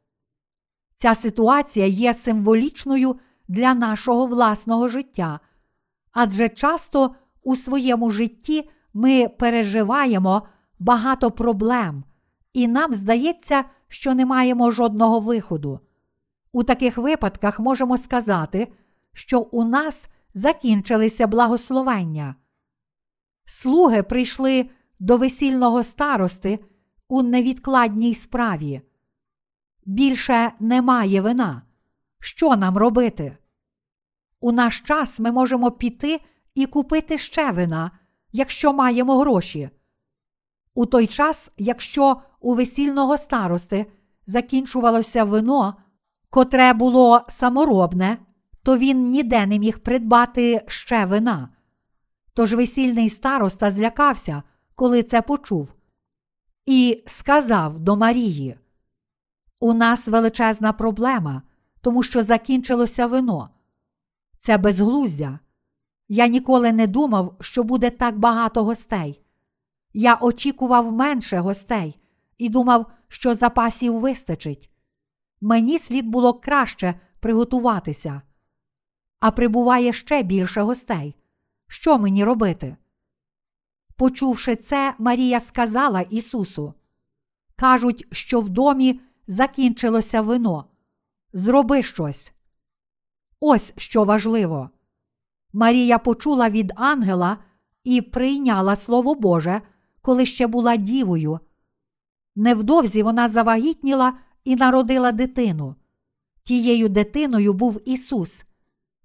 Ця 0.94 1.14
ситуація 1.14 1.86
є 1.86 2.14
символічною 2.14 3.18
для 3.48 3.74
нашого 3.74 4.26
власного 4.26 4.88
життя, 4.88 5.40
адже 6.12 6.48
часто 6.48 7.14
у 7.42 7.56
своєму 7.56 8.10
житті 8.10 8.70
ми 8.94 9.28
переживаємо 9.28 10.48
багато 10.78 11.30
проблем, 11.30 12.04
і 12.52 12.68
нам 12.68 12.92
здається, 12.92 13.64
що 13.88 14.14
не 14.14 14.26
маємо 14.26 14.70
жодного 14.70 15.20
виходу. 15.20 15.80
У 16.52 16.62
таких 16.64 16.98
випадках 16.98 17.60
можемо 17.60 17.98
сказати, 17.98 18.72
що 19.12 19.40
у 19.40 19.64
нас 19.64 20.08
закінчилися 20.34 21.26
благословення. 21.26 22.34
Слуги 23.44 24.02
прийшли 24.02 24.70
до 25.00 25.16
весільного 25.16 25.82
старости 25.82 26.58
у 27.08 27.22
невідкладній 27.22 28.14
справі. 28.14 28.80
Більше 29.84 30.52
немає 30.60 31.20
вина. 31.20 31.62
Що 32.20 32.56
нам 32.56 32.78
робити? 32.78 33.36
У 34.40 34.52
наш 34.52 34.80
час 34.80 35.20
ми 35.20 35.32
можемо 35.32 35.70
піти 35.70 36.20
і 36.54 36.66
купити 36.66 37.18
ще 37.18 37.50
вина, 37.50 37.90
якщо 38.32 38.72
маємо 38.72 39.18
гроші. 39.18 39.70
У 40.74 40.86
той 40.86 41.06
час, 41.06 41.50
якщо 41.56 42.22
у 42.40 42.54
весільного 42.54 43.16
старости 43.16 43.86
закінчувалося 44.26 45.24
вино, 45.24 45.76
котре 46.30 46.72
було 46.72 47.24
саморобне, 47.28 48.18
то 48.62 48.78
він 48.78 49.10
ніде 49.10 49.46
не 49.46 49.58
міг 49.58 49.78
придбати 49.78 50.64
ще 50.66 51.04
вина. 51.04 51.48
Тож 52.34 52.54
весільний 52.54 53.08
староста 53.08 53.70
злякався, 53.70 54.42
коли 54.76 55.02
це 55.02 55.22
почув, 55.22 55.72
і 56.70 57.02
сказав 57.06 57.80
до 57.80 57.96
Марії: 57.96 58.58
У 59.60 59.72
нас 59.72 60.08
величезна 60.08 60.72
проблема, 60.72 61.42
тому 61.82 62.02
що 62.02 62.22
закінчилося 62.22 63.06
вино. 63.06 63.50
Це 64.38 64.58
безглуздя. 64.58 65.38
Я 66.08 66.26
ніколи 66.26 66.72
не 66.72 66.86
думав, 66.86 67.36
що 67.40 67.62
буде 67.62 67.90
так 67.90 68.18
багато 68.18 68.64
гостей. 68.64 69.22
Я 69.92 70.14
очікував 70.14 70.92
менше 70.92 71.38
гостей 71.38 71.98
і 72.38 72.48
думав, 72.48 72.86
що 73.08 73.34
запасів 73.34 73.98
вистачить. 73.98 74.70
Мені 75.40 75.78
слід 75.78 76.06
було 76.06 76.34
краще 76.34 77.00
приготуватися. 77.20 78.22
А 79.20 79.30
прибуває 79.30 79.92
ще 79.92 80.22
більше 80.22 80.62
гостей. 80.62 81.16
Що 81.68 81.98
мені 81.98 82.24
робити? 82.24 82.76
Почувши 83.98 84.56
це, 84.56 84.94
Марія 84.98 85.40
сказала 85.40 86.00
Ісусу: 86.00 86.74
Кажуть, 87.56 88.06
що 88.12 88.40
в 88.40 88.48
домі 88.48 89.00
закінчилося 89.26 90.20
вино. 90.20 90.64
Зроби 91.32 91.82
щось. 91.82 92.32
Ось 93.40 93.72
що 93.76 94.04
важливо. 94.04 94.70
Марія 95.52 95.98
почула 95.98 96.50
від 96.50 96.72
ангела 96.76 97.38
і 97.84 98.00
прийняла 98.00 98.76
Слово 98.76 99.14
Боже, 99.14 99.62
коли 100.02 100.26
ще 100.26 100.46
була 100.46 100.76
дівою. 100.76 101.40
Невдовзі 102.36 103.02
вона 103.02 103.28
завагітніла 103.28 104.12
і 104.44 104.56
народила 104.56 105.12
дитину. 105.12 105.74
Тією 106.42 106.88
дитиною 106.88 107.52
був 107.52 107.80
Ісус. 107.84 108.44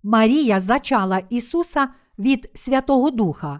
Марія 0.04 0.60
зачала 0.60 1.22
Ісуса 1.30 1.88
від 2.20 2.52
Святого 2.54 3.12
Духа. 3.12 3.60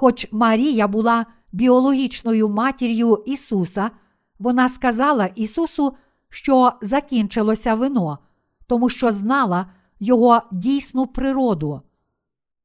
Хоч 0.00 0.28
Марія 0.32 0.88
була 0.88 1.26
біологічною 1.52 2.48
матір'ю 2.48 3.22
Ісуса, 3.26 3.90
вона 4.38 4.68
сказала 4.68 5.26
Ісусу, 5.26 5.96
що 6.28 6.72
закінчилося 6.82 7.74
вино, 7.74 8.18
тому 8.66 8.88
що 8.88 9.12
знала 9.12 9.66
Його 10.00 10.42
дійсну 10.52 11.06
природу. 11.06 11.82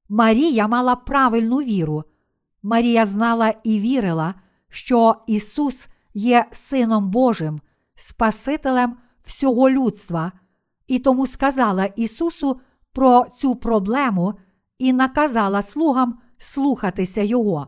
Марія 0.09 0.67
мала 0.67 0.95
правильну 0.95 1.57
віру. 1.57 2.03
Марія 2.63 3.05
знала 3.05 3.53
і 3.63 3.79
вірила, 3.79 4.33
що 4.69 5.15
Ісус 5.27 5.87
є 6.13 6.45
Сином 6.51 7.09
Божим, 7.09 7.61
Спасителем 7.95 8.95
всього 9.23 9.69
людства, 9.69 10.31
і 10.87 10.99
тому 10.99 11.27
сказала 11.27 11.85
Ісусу 11.85 12.59
про 12.91 13.25
цю 13.37 13.55
проблему 13.55 14.33
і 14.77 14.93
наказала 14.93 15.61
слугам 15.61 16.19
слухатися 16.43 17.21
Його. 17.21 17.67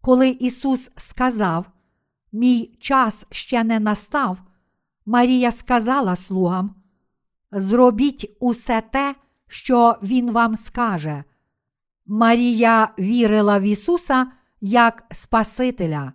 Коли 0.00 0.28
Ісус 0.28 0.90
сказав, 0.96 1.66
Мій 2.32 2.76
час 2.80 3.26
ще 3.30 3.64
не 3.64 3.80
настав, 3.80 4.42
Марія 5.06 5.50
сказала 5.50 6.16
слугам: 6.16 6.74
Зробіть 7.52 8.36
усе 8.40 8.80
те, 8.80 9.14
що 9.48 9.96
Він 10.02 10.30
вам 10.30 10.56
скаже. 10.56 11.24
Марія 12.06 12.88
вірила 12.98 13.58
в 13.58 13.62
Ісуса 13.62 14.32
як 14.60 15.04
Спасителя. 15.12 16.12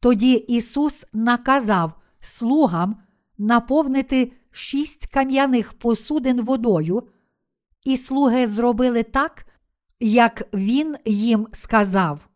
Тоді 0.00 0.32
Ісус 0.32 1.06
наказав 1.12 1.92
слугам 2.20 2.96
наповнити 3.38 4.32
шість 4.50 5.06
кам'яних 5.06 5.72
посудин 5.72 6.44
водою, 6.44 7.02
і 7.84 7.96
слуги 7.96 8.46
зробили 8.46 9.02
так, 9.02 9.46
як 10.02 10.48
Він 10.54 10.96
їм 11.04 11.48
сказав. 11.52 12.28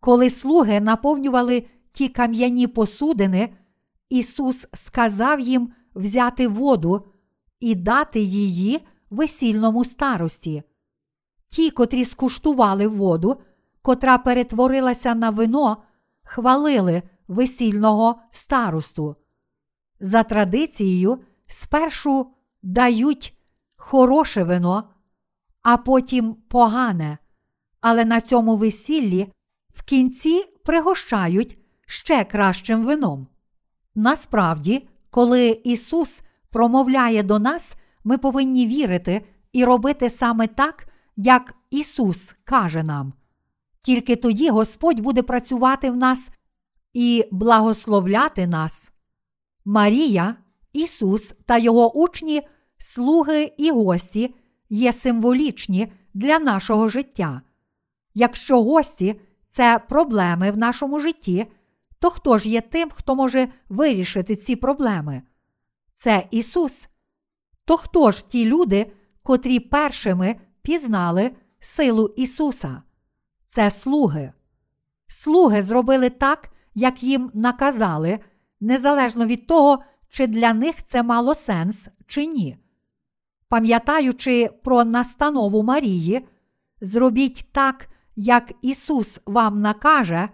Коли 0.00 0.30
слуги 0.30 0.80
наповнювали 0.80 1.64
ті 1.92 2.08
кам'яні 2.08 2.66
посудини, 2.66 3.54
Ісус 4.08 4.66
сказав 4.74 5.40
їм 5.40 5.72
взяти 5.94 6.48
воду 6.48 7.06
і 7.60 7.74
дати 7.74 8.20
її 8.20 8.80
весільному 9.10 9.84
старості. 9.84 10.62
Ті, 11.48 11.70
котрі 11.70 12.04
скуштували 12.04 12.86
воду, 12.86 13.40
котра 13.82 14.18
перетворилася 14.18 15.14
на 15.14 15.30
вино, 15.30 15.82
хвалили 16.22 17.02
весільного 17.28 18.20
старосту. 18.30 19.16
За 20.00 20.22
традицією, 20.22 21.18
спершу 21.46 22.26
дають 22.62 23.38
хороше 23.76 24.44
вино, 24.44 24.89
а 25.62 25.76
потім 25.76 26.34
погане, 26.34 27.18
але 27.80 28.04
на 28.04 28.20
цьому 28.20 28.56
весіллі 28.56 29.32
в 29.74 29.82
кінці 29.82 30.44
пригощають 30.64 31.60
ще 31.86 32.24
кращим 32.24 32.84
вином. 32.84 33.26
Насправді, 33.94 34.88
коли 35.10 35.60
Ісус 35.64 36.22
промовляє 36.50 37.22
до 37.22 37.38
нас, 37.38 37.76
ми 38.04 38.18
повинні 38.18 38.66
вірити 38.66 39.26
і 39.52 39.64
робити 39.64 40.10
саме 40.10 40.46
так, 40.46 40.86
як 41.16 41.54
Ісус 41.70 42.34
каже 42.44 42.82
нам. 42.82 43.12
Тільки 43.82 44.16
тоді 44.16 44.50
Господь 44.50 45.00
буде 45.00 45.22
працювати 45.22 45.90
в 45.90 45.96
нас 45.96 46.30
і 46.92 47.24
благословляти 47.30 48.46
нас. 48.46 48.90
Марія, 49.64 50.36
Ісус 50.72 51.34
та 51.46 51.58
Його 51.58 51.92
учні, 51.92 52.42
слуги 52.78 53.52
і 53.58 53.70
гості 53.70 54.34
є 54.70 54.92
символічні 54.92 55.92
для 56.14 56.38
нашого 56.38 56.88
життя. 56.88 57.42
Якщо 58.14 58.62
гості 58.62 59.20
це 59.48 59.80
проблеми 59.88 60.50
в 60.50 60.56
нашому 60.56 61.00
житті, 61.00 61.46
то 61.98 62.10
хто 62.10 62.38
ж 62.38 62.48
є 62.48 62.60
тим, 62.60 62.90
хто 62.90 63.14
може 63.14 63.48
вирішити 63.68 64.36
ці 64.36 64.56
проблеми? 64.56 65.22
Це 65.92 66.26
Ісус. 66.30 66.88
То 67.64 67.76
хто 67.76 68.10
ж 68.10 68.28
ті 68.28 68.44
люди, 68.44 68.92
котрі 69.22 69.60
першими 69.60 70.36
пізнали 70.62 71.30
силу 71.60 72.14
Ісуса? 72.16 72.82
Це 73.44 73.70
слуги. 73.70 74.32
Слуги 75.08 75.62
зробили 75.62 76.10
так, 76.10 76.50
як 76.74 77.02
їм 77.02 77.30
наказали, 77.34 78.18
незалежно 78.60 79.26
від 79.26 79.46
того, 79.46 79.82
чи 80.08 80.26
для 80.26 80.52
них 80.52 80.84
це 80.84 81.02
мало 81.02 81.34
сенс 81.34 81.88
чи 82.06 82.26
ні. 82.26 82.58
Пам'ятаючи 83.50 84.50
про 84.62 84.84
настанову 84.84 85.62
Марії, 85.62 86.26
зробіть 86.80 87.46
так, 87.52 87.88
як 88.16 88.52
Ісус 88.62 89.20
вам 89.26 89.60
накаже, 89.60 90.28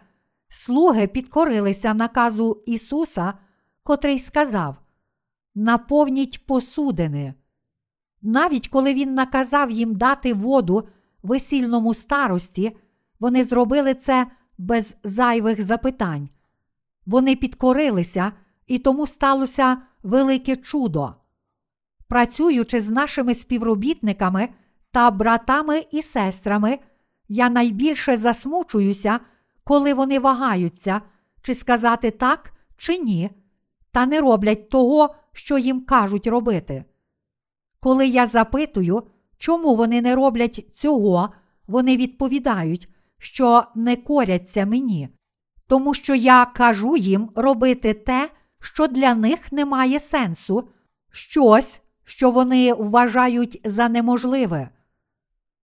слуги 0.48 1.06
підкорилися 1.06 1.94
наказу 1.94 2.62
Ісуса, 2.66 3.34
котрий 3.82 4.18
сказав: 4.18 4.76
Наповніть 5.54 6.46
посудини. 6.46 7.34
Навіть 8.22 8.68
коли 8.68 8.94
Він 8.94 9.14
наказав 9.14 9.70
їм 9.70 9.94
дати 9.94 10.34
воду 10.34 10.88
весільному 11.22 11.94
старості, 11.94 12.76
вони 13.20 13.44
зробили 13.44 13.94
це 13.94 14.26
без 14.58 14.96
зайвих 15.04 15.64
запитань. 15.64 16.28
Вони 17.06 17.36
підкорилися, 17.36 18.32
і 18.66 18.78
тому 18.78 19.06
сталося 19.06 19.82
велике 20.02 20.56
чудо. 20.56 21.14
Працюючи 22.08 22.80
з 22.80 22.90
нашими 22.90 23.34
співробітниками 23.34 24.48
та 24.90 25.10
братами 25.10 25.84
і 25.90 26.02
сестрами, 26.02 26.78
я 27.28 27.50
найбільше 27.50 28.16
засмучуюся, 28.16 29.20
коли 29.64 29.94
вони 29.94 30.18
вагаються, 30.18 31.00
чи 31.42 31.54
сказати 31.54 32.10
так, 32.10 32.52
чи 32.76 32.98
ні, 32.98 33.30
та 33.92 34.06
не 34.06 34.20
роблять 34.20 34.68
того, 34.68 35.14
що 35.32 35.58
їм 35.58 35.84
кажуть 35.84 36.26
робити. 36.26 36.84
Коли 37.80 38.06
я 38.06 38.26
запитую, 38.26 39.02
чому 39.38 39.74
вони 39.74 40.02
не 40.02 40.14
роблять 40.14 40.66
цього, 40.74 41.32
вони 41.66 41.96
відповідають, 41.96 42.88
що 43.18 43.64
не 43.74 43.96
коряться 43.96 44.66
мені, 44.66 45.08
тому 45.66 45.94
що 45.94 46.14
я 46.14 46.44
кажу 46.44 46.96
їм 46.96 47.30
робити 47.36 47.94
те, 47.94 48.30
що 48.60 48.86
для 48.86 49.14
них 49.14 49.52
не 49.52 49.64
має 49.64 50.00
сенсу, 50.00 50.68
щось, 51.12 51.80
що 52.06 52.30
вони 52.30 52.74
вважають 52.74 53.60
за 53.64 53.88
неможливе. 53.88 54.68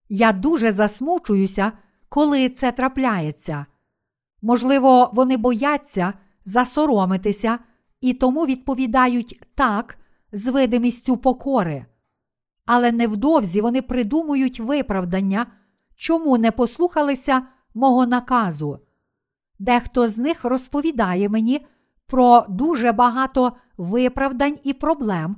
Я 0.08 0.32
дуже 0.32 0.72
засмучуюся, 0.72 1.72
коли 2.08 2.48
це 2.48 2.72
трапляється. 2.72 3.66
Можливо, 4.42 5.10
вони 5.12 5.36
бояться 5.36 6.12
засоромитися 6.44 7.58
і 8.00 8.14
тому 8.14 8.46
відповідають 8.46 9.42
так 9.54 9.98
з 10.32 10.46
видимістю 10.46 11.16
покори. 11.16 11.86
Але 12.66 12.92
невдовзі 12.92 13.60
вони 13.60 13.82
придумують 13.82 14.60
виправдання, 14.60 15.46
чому 15.96 16.38
не 16.38 16.50
послухалися 16.50 17.42
мого 17.74 18.06
наказу. 18.06 18.78
Дехто 19.58 20.08
з 20.08 20.18
них 20.18 20.44
розповідає 20.44 21.28
мені 21.28 21.66
про 22.06 22.46
дуже 22.48 22.92
багато 22.92 23.52
виправдань 23.76 24.58
і 24.64 24.72
проблем, 24.72 25.36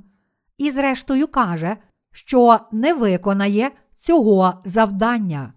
і, 0.57 0.71
зрештою, 0.71 1.27
каже, 1.27 1.77
що 2.11 2.59
не 2.71 2.93
виконає 2.93 3.71
цього 3.99 4.53
завдання. 4.65 5.53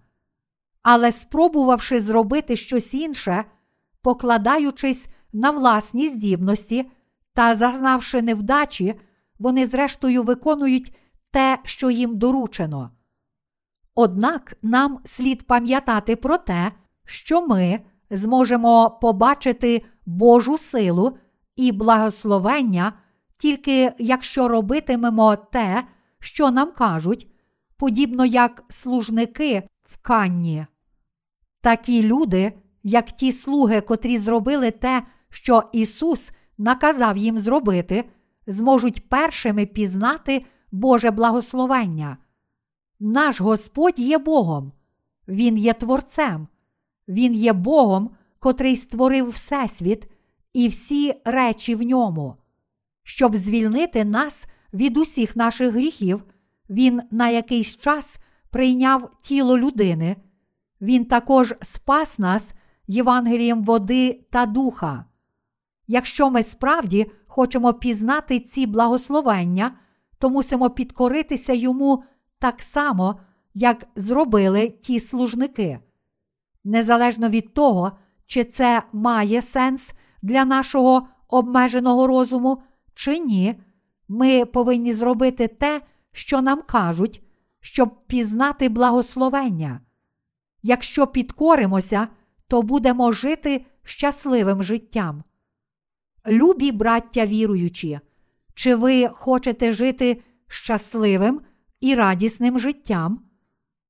Але 0.81 1.11
спробувавши 1.11 1.99
зробити 1.99 2.55
щось 2.55 2.93
інше, 2.93 3.45
покладаючись 4.01 5.09
на 5.33 5.51
власні 5.51 6.09
здібності 6.09 6.91
та 7.33 7.55
зазнавши 7.55 8.21
невдачі, 8.21 8.99
вони, 9.39 9.65
зрештою, 9.67 10.23
виконують 10.23 10.95
те, 11.31 11.59
що 11.63 11.89
їм 11.89 12.17
доручено. 12.17 12.91
Однак 13.95 14.57
нам 14.61 14.99
слід 15.05 15.47
пам'ятати 15.47 16.15
про 16.15 16.37
те, 16.37 16.71
що 17.05 17.47
ми 17.47 17.79
зможемо 18.09 18.97
побачити 19.01 19.85
Божу 20.05 20.57
силу 20.57 21.17
і 21.55 21.71
благословення 21.71 22.93
тільки 23.41 23.91
якщо 23.99 24.47
робитимемо 24.47 25.35
те, 25.35 25.87
що 26.19 26.51
нам 26.51 26.71
кажуть, 26.71 27.27
подібно 27.77 28.25
як 28.25 28.63
служники 28.69 29.63
в 29.83 29.97
Канні. 29.97 30.65
Такі 31.61 32.03
люди, 32.03 32.53
як 32.83 33.11
ті 33.11 33.31
слуги, 33.31 33.81
котрі 33.81 34.17
зробили 34.17 34.71
те, 34.71 35.03
що 35.29 35.63
Ісус 35.73 36.31
наказав 36.57 37.17
їм 37.17 37.39
зробити, 37.39 38.09
зможуть 38.47 39.09
першими 39.09 39.65
пізнати 39.65 40.45
Боже 40.71 41.11
благословення. 41.11 42.17
Наш 42.99 43.41
Господь 43.41 43.99
є 43.99 44.17
Богом, 44.17 44.71
Він 45.27 45.57
є 45.57 45.73
Творцем, 45.73 46.47
Він 47.07 47.33
є 47.33 47.53
Богом, 47.53 48.09
котрий 48.39 48.75
створив 48.75 49.29
Всесвіт 49.29 50.11
і 50.53 50.67
всі 50.67 51.13
речі 51.25 51.75
в 51.75 51.81
ньому. 51.81 52.35
Щоб 53.03 53.35
звільнити 53.35 54.05
нас 54.05 54.45
від 54.73 54.97
усіх 54.97 55.35
наших 55.35 55.73
гріхів, 55.73 56.23
Він 56.69 57.01
на 57.11 57.29
якийсь 57.29 57.77
час 57.77 58.19
прийняв 58.49 59.11
тіло 59.21 59.57
людини, 59.57 60.15
Він 60.81 61.05
також 61.05 61.53
спас 61.61 62.19
нас 62.19 62.53
Євангелієм 62.87 63.63
води 63.63 64.25
та 64.31 64.45
духа. 64.45 65.05
Якщо 65.87 66.29
ми 66.29 66.43
справді 66.43 67.11
хочемо 67.27 67.73
пізнати 67.73 68.39
ці 68.39 68.67
благословення, 68.67 69.71
то 70.19 70.29
мусимо 70.29 70.69
підкоритися 70.69 71.53
йому 71.53 72.03
так 72.39 72.61
само, 72.61 73.19
як 73.53 73.87
зробили 73.95 74.69
ті 74.69 74.99
служники. 74.99 75.79
Незалежно 76.63 77.29
від 77.29 77.53
того, 77.53 77.91
чи 78.25 78.43
це 78.43 78.83
має 78.93 79.41
сенс 79.41 79.93
для 80.21 80.45
нашого 80.45 81.07
обмеженого 81.27 82.07
розуму, 82.07 82.61
чи 83.01 83.19
ні, 83.19 83.55
ми 84.07 84.45
повинні 84.45 84.93
зробити 84.93 85.47
те, 85.47 85.81
що 86.11 86.41
нам 86.41 86.61
кажуть, 86.61 87.23
щоб 87.59 88.07
пізнати 88.07 88.69
благословення. 88.69 89.81
Якщо 90.63 91.07
підкоримося, 91.07 92.07
то 92.47 92.61
будемо 92.61 93.11
жити 93.11 93.65
щасливим 93.83 94.63
життям. 94.63 95.23
Любі 96.27 96.71
браття 96.71 97.25
віруючі, 97.25 97.99
чи 98.53 98.75
ви 98.75 99.07
хочете 99.07 99.73
жити 99.73 100.21
щасливим 100.47 101.41
і 101.79 101.95
радісним 101.95 102.59
життям? 102.59 103.25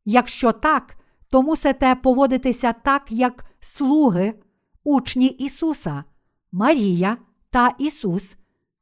Якщо 0.06 0.52
так, 0.52 0.98
то 1.30 1.42
мусите 1.42 1.96
поводитися 1.96 2.74
так, 2.74 3.08
як 3.10 3.46
слуги, 3.60 4.34
учні 4.84 5.28
Ісуса, 5.28 6.04
Марія 6.52 7.18
та 7.50 7.76
Ісус, 7.80 8.36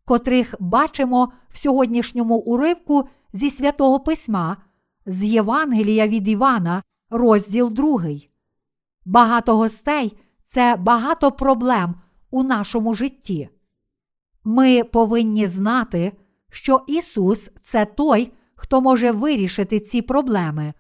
котрих 0.10 0.56
бачимо 0.60 1.32
в 1.50 1.58
сьогоднішньому 1.58 2.38
уривку 2.38 3.08
зі 3.34 3.50
святого 3.50 4.00
Письма, 4.00 4.58
з 5.06 5.24
Євангелія 5.24 6.08
від 6.08 6.28
Івана, 6.28 6.84
розділ 7.10 7.72
2. 7.72 8.02
Багато 9.06 9.58
гостей 9.58 10.18
це 10.44 10.76
багато 10.76 11.32
проблем 11.32 11.96
у 12.32 12.44
нашому 12.44 12.94
житті. 12.94 13.50
Ми 14.44 14.84
повинні 14.84 15.48
знати, 15.48 16.12
що 16.52 16.82
Ісус 16.88 17.52
це 17.62 17.86
той, 17.86 18.32
хто 18.56 18.82
може 18.82 19.12
вирішити 19.12 19.80
ці 19.80 20.02
проблеми. 20.02 20.74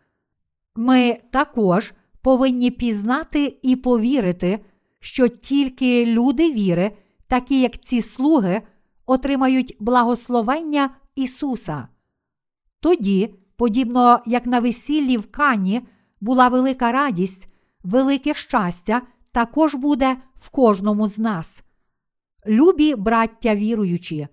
Ми 0.75 1.17
також 1.31 1.93
повинні 2.21 2.71
пізнати 2.71 3.59
і 3.61 3.75
повірити, 3.75 4.59
що 4.99 5.27
тільки 5.27 6.05
люди 6.05 6.51
віри, 6.51 6.91
такі 7.27 7.61
як 7.61 7.79
ці 7.79 8.01
слуги, 8.01 8.61
отримають 9.09 9.77
благословення 9.79 10.89
Ісуса. 11.15 11.87
Тоді, 12.79 13.35
подібно 13.55 14.19
як 14.25 14.45
на 14.45 14.59
весіллі 14.59 15.17
в 15.17 15.31
Кані, 15.31 15.81
була 16.21 16.47
велика 16.47 16.91
радість, 16.91 17.49
велике 17.83 18.33
щастя 18.33 19.01
також 19.31 19.75
буде 19.75 20.17
в 20.35 20.49
кожному 20.49 21.07
з 21.07 21.19
нас. 21.19 21.63
Любі 22.47 22.95
браття 22.95 23.55
віруючі, 23.55 24.27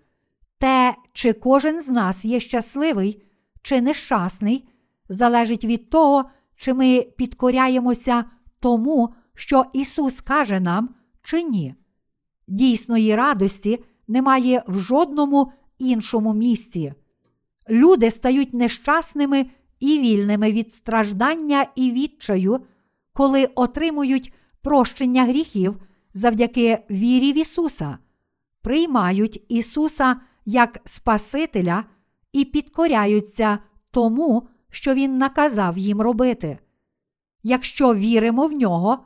те, 0.58 0.94
чи 1.12 1.32
кожен 1.32 1.82
з 1.82 1.88
нас 1.88 2.24
є 2.24 2.40
щасливий 2.40 3.22
чи 3.62 3.80
нещасний, 3.80 4.68
залежить 5.08 5.64
від 5.64 5.90
того, 5.90 6.30
чи 6.56 6.74
ми 6.74 7.06
підкоряємося 7.16 8.24
тому, 8.60 9.14
що 9.34 9.64
Ісус 9.72 10.20
каже 10.20 10.60
нам, 10.60 10.94
чи 11.22 11.42
ні. 11.42 11.74
Дійсної 12.48 13.16
радості 13.16 13.84
немає 14.08 14.62
в 14.66 14.78
жодному 14.78 15.52
іншому 15.78 16.34
місці. 16.34 16.92
Люди 17.70 18.10
стають 18.10 18.54
нещасними 18.54 19.46
і 19.80 19.98
вільними 19.98 20.52
від 20.52 20.72
страждання 20.72 21.66
і 21.74 21.90
відчаю, 21.90 22.60
коли 23.12 23.48
отримують 23.54 24.32
прощення 24.62 25.24
гріхів 25.24 25.80
завдяки 26.14 26.78
вірі 26.90 27.32
в 27.32 27.38
Ісуса, 27.38 27.98
приймають 28.62 29.44
Ісуса 29.48 30.20
як 30.44 30.80
Спасителя 30.84 31.84
і 32.32 32.44
підкоряються 32.44 33.58
тому, 33.90 34.48
що 34.70 34.94
Він 34.94 35.18
наказав 35.18 35.78
їм 35.78 36.00
робити. 36.00 36.58
Якщо 37.42 37.94
віримо 37.94 38.46
в 38.46 38.52
нього, 38.52 38.98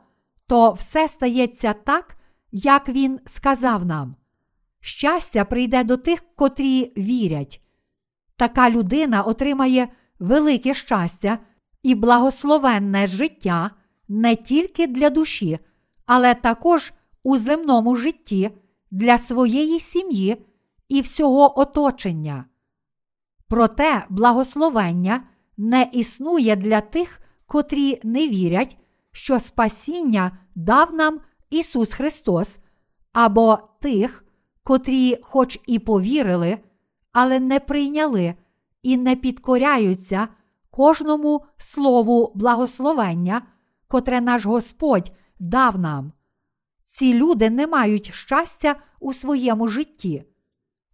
то 0.47 0.71
все 0.71 1.07
стається 1.07 1.73
так, 1.73 2.17
як 2.51 2.89
Він 2.89 3.19
сказав 3.25 3.85
нам. 3.85 4.15
Щастя 4.81 5.45
прийде 5.45 5.83
до 5.83 5.97
тих, 5.97 6.23
котрі 6.35 6.93
вірять. 6.97 7.61
Така 8.35 8.69
людина 8.69 9.21
отримає 9.21 9.87
велике 10.19 10.73
щастя 10.73 11.39
і 11.83 11.95
благословенне 11.95 13.07
життя 13.07 13.71
не 14.07 14.35
тільки 14.35 14.87
для 14.87 15.09
душі, 15.09 15.59
але 16.05 16.33
також 16.33 16.93
у 17.23 17.37
земному 17.37 17.95
житті 17.95 18.49
для 18.91 19.17
своєї 19.17 19.79
сім'ї 19.79 20.45
і 20.89 21.01
всього 21.01 21.59
оточення. 21.59 22.45
Проте 23.47 24.05
благословення 24.09 25.23
не 25.57 25.89
існує 25.93 26.55
для 26.55 26.81
тих, 26.81 27.19
котрі 27.45 27.99
не 28.03 28.27
вірять, 28.27 28.77
що 29.11 29.39
спасіння 29.39 30.37
дав 30.55 30.93
нам 30.93 31.19
Ісус 31.49 31.93
Христос, 31.93 32.59
або 33.13 33.59
тих, 33.79 34.20
котрі, 34.63 35.17
хоч 35.21 35.59
і 35.67 35.79
повірили, 35.79 36.57
але 37.11 37.39
не 37.39 37.59
прийняли 37.59 38.35
і 38.83 38.97
не 38.97 39.15
підкоряються 39.15 40.27
кожному 40.69 41.45
слову 41.57 42.31
благословення, 42.35 43.41
котре 43.87 44.21
наш 44.21 44.45
Господь 44.45 45.11
дав 45.39 45.79
нам. 45.79 46.11
Ці 46.83 47.13
люди 47.13 47.49
не 47.49 47.67
мають 47.67 48.13
щастя 48.13 48.75
у 48.99 49.13
своєму 49.13 49.67
житті. 49.67 50.23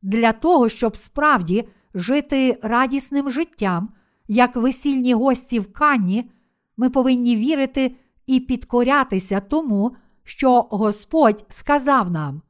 Для 0.02 0.34
того, 0.34 0.70
щоб 0.70 0.98
справді 0.98 1.70
жити 1.94 2.60
радісним 2.62 3.30
життям, 3.30 3.90
як 4.28 4.56
весільні 4.56 5.14
гості 5.14 5.60
в 5.60 5.74
Канні, 5.74 6.32
ми 6.78 6.90
повинні 6.90 7.36
вірити 7.36 7.96
і 8.26 8.40
підкорятися 8.40 9.40
тому, 9.40 9.96
що 10.24 10.62
Господь 10.62 11.46
сказав 11.50 12.12
нам. 12.12 12.42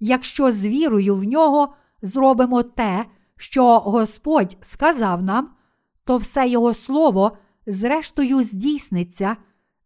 Якщо 0.00 0.52
з 0.52 0.66
вірою 0.66 1.16
в 1.16 1.24
нього 1.24 1.74
зробимо 2.02 2.62
те, 2.62 3.06
що 3.36 3.78
Господь 3.78 4.56
сказав 4.60 5.22
нам, 5.22 5.50
то 6.04 6.16
все 6.16 6.48
Його 6.48 6.74
Слово 6.74 7.36
зрештою 7.66 8.42
здійсниться, 8.42 9.36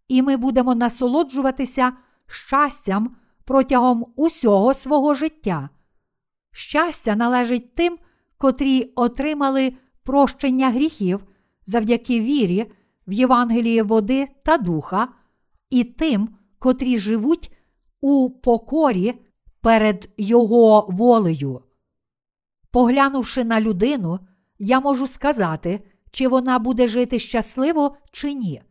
і 0.09 0.23
ми 0.23 0.37
будемо 0.37 0.75
насолоджуватися 0.75 1.93
щастям 2.27 3.17
протягом 3.45 4.07
усього 4.17 4.75
свого 4.75 5.15
життя. 5.15 5.69
Щастя 6.53 7.17
належить 7.17 7.75
тим, 7.75 7.99
котрі 8.39 8.93
отримали 8.97 9.73
прощення 10.03 10.71
гріхів 10.71 11.25
завдяки 11.67 12.21
вірі 12.21 12.73
в 13.07 13.13
Євангеліє 13.13 13.83
води 13.83 14.29
та 14.45 14.59
духа, 14.59 15.09
і 15.71 15.85
тим, 15.85 16.29
котрі 16.59 16.99
живуть 16.99 17.53
у 18.01 18.31
покорі 18.31 19.15
перед 19.61 20.09
Його 20.17 20.87
волею. 20.91 21.63
Поглянувши 22.71 23.45
на 23.45 23.61
людину, 23.61 24.19
я 24.59 24.81
можу 24.81 25.07
сказати, 25.07 25.81
чи 26.11 26.29
вона 26.29 26.59
буде 26.59 26.89
жити 26.89 27.19
щасливо 27.19 27.97
чи 28.13 28.33
ні. 28.35 28.63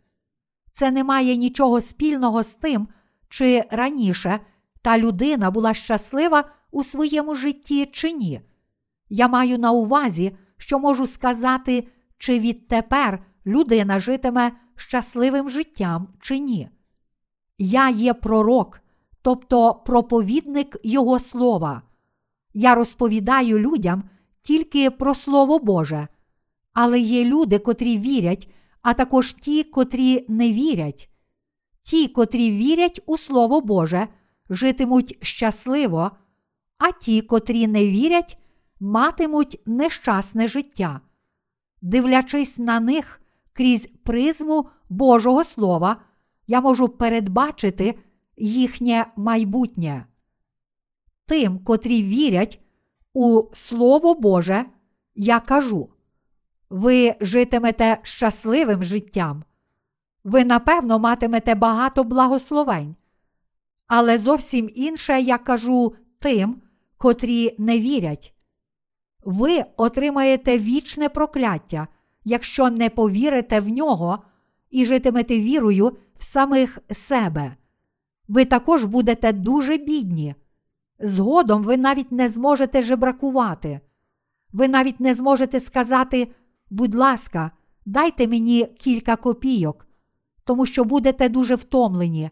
Це 0.71 0.91
не 0.91 1.03
має 1.03 1.35
нічого 1.37 1.81
спільного 1.81 2.43
з 2.43 2.55
тим, 2.55 2.87
чи 3.29 3.63
раніше 3.71 4.39
та 4.81 4.97
людина 4.97 5.51
була 5.51 5.73
щаслива 5.73 6.49
у 6.71 6.83
своєму 6.83 7.35
житті 7.35 7.85
чи 7.85 8.11
ні. 8.11 8.41
Я 9.09 9.27
маю 9.27 9.57
на 9.57 9.71
увазі, 9.71 10.37
що 10.57 10.79
можу 10.79 11.05
сказати, 11.05 11.87
чи 12.17 12.39
відтепер 12.39 13.25
людина 13.45 13.99
житиме 13.99 14.51
щасливим 14.75 15.49
життям 15.49 16.07
чи 16.21 16.39
ні. 16.39 16.69
Я 17.57 17.89
є 17.89 18.13
пророк, 18.13 18.81
тобто 19.27 19.73
проповідник 19.73 20.77
Його 20.83 21.19
слова. 21.19 21.81
Я 22.53 22.75
розповідаю 22.75 23.59
людям 23.59 24.03
тільки 24.41 24.91
про 24.91 25.13
Слово 25.13 25.59
Боже, 25.59 26.07
але 26.73 26.99
є 26.99 27.25
люди, 27.25 27.59
котрі 27.59 27.97
вірять, 27.97 28.49
а 28.81 28.93
також 28.93 29.33
ті, 29.33 29.63
котрі 29.63 30.25
не 30.27 30.51
вірять. 30.51 31.09
Ті, 31.81 32.07
котрі 32.07 32.51
вірять 32.51 33.01
у 33.05 33.17
Слово 33.17 33.61
Боже, 33.61 34.07
житимуть 34.49 35.17
щасливо, 35.21 36.11
а 36.77 36.91
ті, 36.91 37.21
котрі 37.21 37.67
не 37.67 37.87
вірять, 37.87 38.37
матимуть 38.79 39.61
нещасне 39.65 40.47
життя. 40.47 41.01
Дивлячись 41.81 42.59
на 42.59 42.79
них 42.79 43.21
крізь 43.53 43.89
призму 44.03 44.69
Божого 44.89 45.43
Слова, 45.43 46.01
я 46.47 46.61
можу 46.61 46.89
передбачити 46.89 47.95
їхнє 48.37 49.05
майбутнє. 49.15 50.05
Тим, 51.25 51.59
котрі 51.59 52.03
вірять 52.03 52.59
у 53.13 53.43
Слово 53.53 54.15
Боже, 54.15 54.65
я 55.15 55.39
кажу: 55.39 55.89
ви 56.69 57.15
житимете 57.21 57.97
щасливим 58.03 58.83
життям, 58.83 59.43
ви 60.23 60.45
напевно 60.45 60.99
матимете 60.99 61.55
багато 61.55 62.03
благословень. 62.03 62.95
Але 63.87 64.17
зовсім 64.17 64.69
інше 64.75 65.21
я 65.21 65.37
кажу 65.37 65.95
тим, 66.19 66.61
котрі 66.97 67.55
не 67.57 67.79
вірять. 67.79 68.33
Ви 69.23 69.65
отримаєте 69.77 70.59
вічне 70.59 71.09
прокляття, 71.09 71.87
якщо 72.23 72.69
не 72.69 72.89
повірите 72.89 73.59
в 73.59 73.69
нього 73.69 74.19
і 74.69 74.85
житимете 74.85 75.39
вірою 75.39 75.97
в 76.17 76.23
самих 76.23 76.79
себе. 76.91 77.55
Ви 78.27 78.45
також 78.45 78.85
будете 78.85 79.33
дуже 79.33 79.77
бідні. 79.77 80.35
Згодом 80.99 81.63
ви 81.63 81.77
навіть 81.77 82.11
не 82.11 82.29
зможете 82.29 82.83
жебракувати. 82.83 83.79
Ви 84.53 84.67
навіть 84.67 84.99
не 84.99 85.13
зможете 85.13 85.59
сказати, 85.59 86.27
будь 86.69 86.95
ласка, 86.95 87.51
дайте 87.85 88.27
мені 88.27 88.65
кілька 88.65 89.15
копійок, 89.15 89.87
тому 90.43 90.65
що 90.65 90.83
будете 90.83 91.29
дуже 91.29 91.55
втомлені, 91.55 92.29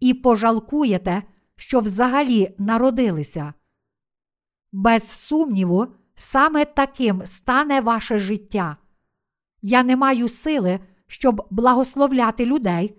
і 0.00 0.14
пожалкуєте, 0.14 1.22
що 1.56 1.80
взагалі 1.80 2.54
народилися. 2.58 3.54
Без 4.72 5.10
сумніву, 5.10 5.86
саме 6.14 6.64
таким 6.64 7.22
стане 7.26 7.80
ваше 7.80 8.18
життя. 8.18 8.76
Я 9.62 9.82
не 9.82 9.96
маю 9.96 10.28
сили, 10.28 10.80
щоб 11.06 11.46
благословляти 11.50 12.46
людей, 12.46 12.98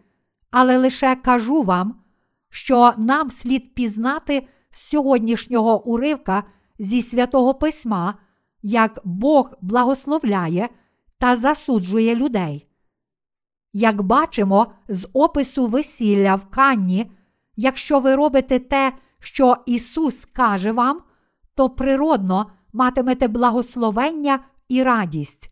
але 0.52 0.78
лише 0.78 1.16
кажу 1.16 1.64
вам, 1.64 2.02
що 2.50 2.94
нам 2.98 3.32
слід 3.32 3.76
пізнати 3.76 4.48
з 4.72 4.82
сьогоднішнього 4.82 5.86
уривка 5.86 6.44
зі 6.80 7.02
святого 7.02 7.54
письма, 7.54 8.16
як 8.62 9.00
Бог 9.04 9.54
благословляє 9.62 10.70
та 11.18 11.36
засуджує 11.36 12.16
людей. 12.16 12.66
Як 13.74 14.02
бачимо 14.02 14.72
з 14.88 15.08
опису 15.14 15.68
весілля 15.68 16.36
в 16.36 16.46
Канні, 16.46 17.12
якщо 17.56 18.00
ви 18.00 18.16
робите 18.16 18.60
те, 18.60 18.94
що 19.20 19.58
Ісус 19.66 20.26
каже 20.26 20.72
вам, 20.72 21.02
то 21.56 21.70
природно 21.70 22.52
матимете 22.74 23.28
благословення 23.28 24.40
і 24.70 24.84
радість. 24.84 25.52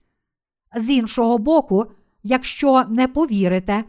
З 0.76 0.90
іншого 0.90 1.38
боку, 1.38 1.86
якщо 2.24 2.84
не 2.90 3.08
повірите 3.08 3.84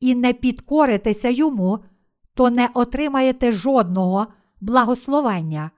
і 0.00 0.14
не 0.14 0.32
підкоритеся 0.32 1.28
йому, 1.28 1.78
то 2.34 2.50
не 2.50 2.68
отримаєте 2.74 3.52
жодного 3.52 4.26
благословення. 4.60 5.70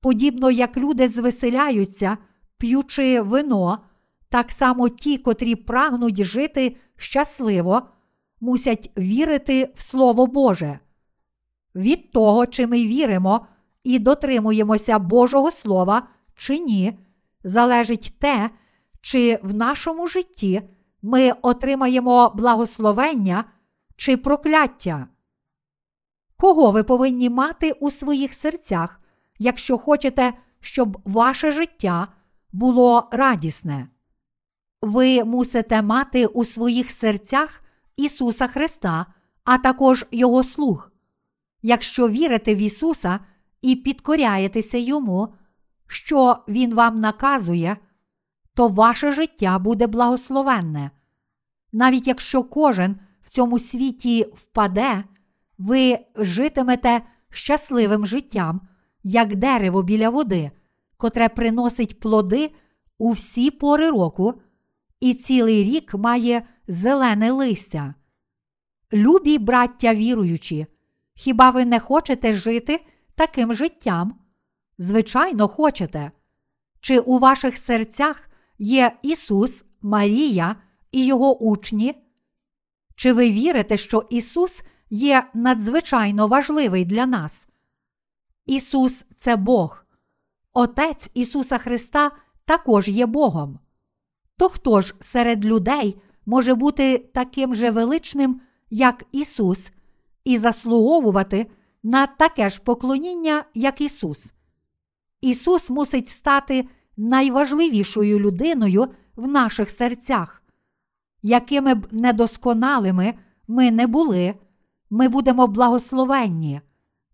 Подібно 0.00 0.50
як 0.50 0.76
люди 0.76 1.08
звеселяються, 1.08 2.18
п'ючи 2.58 3.20
вино, 3.20 3.78
так 4.28 4.52
само 4.52 4.88
ті, 4.88 5.18
котрі 5.18 5.54
прагнуть 5.54 6.22
жити 6.22 6.76
щасливо, 6.96 7.82
мусять 8.40 8.90
вірити 8.98 9.72
в 9.74 9.82
Слово 9.82 10.26
Боже. 10.26 10.78
Від 11.74 12.12
того, 12.12 12.46
чи 12.46 12.66
ми 12.66 12.86
віримо 12.86 13.46
і 13.84 13.98
дотримуємося 13.98 14.98
Божого 14.98 15.50
Слова 15.50 16.08
чи 16.34 16.58
ні, 16.58 16.98
залежить 17.44 18.14
те, 18.18 18.50
чи 19.00 19.38
в 19.42 19.54
нашому 19.54 20.06
житті 20.06 20.62
ми 21.02 21.32
отримаємо 21.42 22.32
благословення 22.36 23.44
чи 23.96 24.16
прокляття. 24.16 25.06
Кого 26.40 26.70
ви 26.70 26.82
повинні 26.82 27.30
мати 27.30 27.72
у 27.72 27.90
своїх 27.90 28.34
серцях, 28.34 29.00
якщо 29.38 29.78
хочете, 29.78 30.32
щоб 30.60 30.98
ваше 31.04 31.52
життя 31.52 32.08
було 32.52 33.08
радісне? 33.12 33.88
Ви 34.82 35.24
мусите 35.24 35.82
мати 35.82 36.26
у 36.26 36.44
своїх 36.44 36.90
серцях 36.90 37.62
Ісуса 37.96 38.46
Христа, 38.46 39.06
а 39.44 39.58
також 39.58 40.06
Його 40.10 40.42
слуг. 40.42 40.90
Якщо 41.62 42.08
вірите 42.08 42.54
в 42.54 42.58
Ісуса 42.58 43.20
і 43.62 43.76
підкоряєтеся 43.76 44.78
Йому, 44.78 45.34
що 45.86 46.36
Він 46.48 46.74
вам 46.74 47.00
наказує, 47.00 47.76
то 48.54 48.68
ваше 48.68 49.12
життя 49.12 49.58
буде 49.58 49.86
благословенне. 49.86 50.90
Навіть 51.72 52.06
якщо 52.06 52.42
кожен 52.42 52.96
в 53.22 53.30
цьому 53.30 53.58
світі 53.58 54.26
впаде, 54.34 55.04
ви 55.60 55.98
житимете 56.16 57.02
щасливим 57.30 58.06
життям, 58.06 58.60
як 59.02 59.36
дерево 59.36 59.82
біля 59.82 60.10
води, 60.10 60.50
котре 60.96 61.28
приносить 61.28 62.00
плоди 62.00 62.50
у 62.98 63.10
всі 63.10 63.50
пори 63.50 63.90
року, 63.90 64.34
і 65.00 65.14
цілий 65.14 65.64
рік 65.64 65.94
має 65.94 66.42
зелене 66.68 67.32
листя. 67.32 67.94
Любі 68.92 69.38
браття 69.38 69.94
віруючі, 69.94 70.66
хіба 71.14 71.50
ви 71.50 71.64
не 71.64 71.80
хочете 71.80 72.34
жити 72.34 72.84
таким 73.14 73.54
життям? 73.54 74.20
Звичайно, 74.78 75.48
хочете. 75.48 76.10
Чи 76.80 76.98
у 76.98 77.18
ваших 77.18 77.58
серцях 77.58 78.30
є 78.58 78.92
Ісус, 79.02 79.64
Марія 79.82 80.56
і 80.92 81.06
Його 81.06 81.38
учні? 81.38 81.94
Чи 82.96 83.12
ви 83.12 83.30
вірите, 83.30 83.76
що 83.76 84.06
Ісус 84.10 84.62
є 84.90 85.30
надзвичайно 85.34 86.26
важливий 86.26 86.84
для 86.84 87.06
нас? 87.06 87.46
Ісус 88.46 89.04
це 89.16 89.36
Бог. 89.36 89.84
Отець 90.52 91.10
Ісуса 91.14 91.58
Христа 91.58 92.10
також 92.44 92.88
є 92.88 93.06
Богом. 93.06 93.58
то 94.36 94.48
хто 94.48 94.80
ж 94.80 94.94
серед 95.00 95.44
людей 95.44 96.00
може 96.26 96.54
бути 96.54 96.98
таким 96.98 97.54
же 97.54 97.70
величним, 97.70 98.40
як 98.70 99.04
Ісус, 99.12 99.70
і 100.24 100.38
заслуговувати 100.38 101.46
на 101.82 102.06
таке 102.06 102.48
ж 102.48 102.60
поклоніння, 102.62 103.44
як 103.54 103.80
Ісус? 103.80 104.30
Ісус 105.20 105.70
мусить 105.70 106.08
стати 106.08 106.68
найважливішою 106.96 108.20
людиною 108.20 108.88
в 109.16 109.28
наших 109.28 109.70
серцях. 109.70 110.42
Якими 111.22 111.74
б 111.74 111.86
недосконалими 111.90 113.14
ми 113.48 113.70
не 113.70 113.86
були, 113.86 114.34
ми 114.90 115.08
будемо 115.08 115.46
благословенні, 115.46 116.60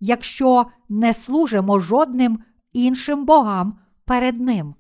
якщо 0.01 0.67
не 0.89 1.13
служимо 1.13 1.79
жодним 1.79 2.39
іншим 2.73 3.25
богам 3.25 3.79
перед 4.05 4.41
Ним. 4.41 4.75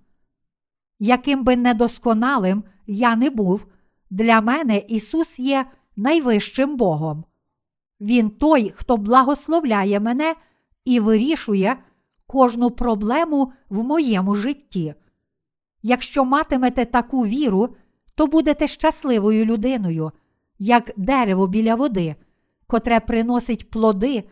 Яким 0.98 1.44
би 1.44 1.56
недосконалим 1.56 2.64
я 2.86 3.16
не 3.16 3.30
був, 3.30 3.66
для 4.10 4.40
мене 4.40 4.78
Ісус 4.78 5.38
є 5.38 5.66
найвищим 5.96 6.76
Богом. 6.76 7.24
Він 8.00 8.30
той, 8.30 8.72
хто 8.76 8.96
благословляє 8.96 10.00
мене 10.00 10.34
і 10.84 11.00
вирішує 11.00 11.76
кожну 12.26 12.70
проблему 12.70 13.52
в 13.68 13.84
моєму 13.84 14.34
житті. 14.34 14.94
Якщо 15.82 16.24
матимете 16.24 16.84
таку 16.84 17.26
віру, 17.26 17.76
то 18.14 18.26
будете 18.26 18.66
щасливою 18.66 19.44
людиною, 19.44 20.12
як 20.58 20.90
дерево 20.96 21.46
біля 21.46 21.74
води, 21.74 22.16
котре 22.66 23.00
приносить 23.00 23.70
плоди 23.70 24.24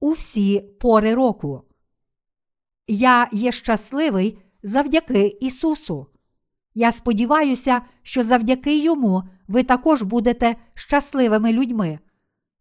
у 0.00 0.12
всі 0.12 0.60
пори 0.80 1.14
року. 1.14 1.62
Я 2.86 3.28
є 3.32 3.52
щасливий 3.52 4.38
завдяки 4.62 5.38
Ісусу. 5.40 6.06
Я 6.74 6.92
сподіваюся, 6.92 7.82
що 8.02 8.22
завдяки 8.22 8.78
Йому 8.78 9.22
ви 9.48 9.62
також 9.62 10.02
будете 10.02 10.56
щасливими 10.74 11.52
людьми. 11.52 11.98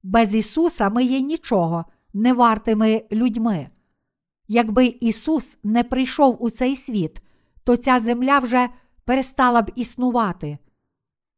Без 0.04 0.36
Ісуса 0.36 0.90
ми 0.90 1.04
є 1.04 1.22
нічого 1.22 1.86
не 2.14 2.34
вартими 2.34 3.06
людьми. 3.12 3.70
Якби 4.48 4.86
Ісус 4.86 5.58
не 5.64 5.84
прийшов 5.84 6.44
у 6.44 6.50
цей 6.50 6.76
світ, 6.76 7.22
то 7.64 7.78
ця 7.78 8.00
земля 8.00 8.40
вже 8.40 8.70
перестала 9.06 9.62
б 9.62 9.72
існувати. 9.76 10.58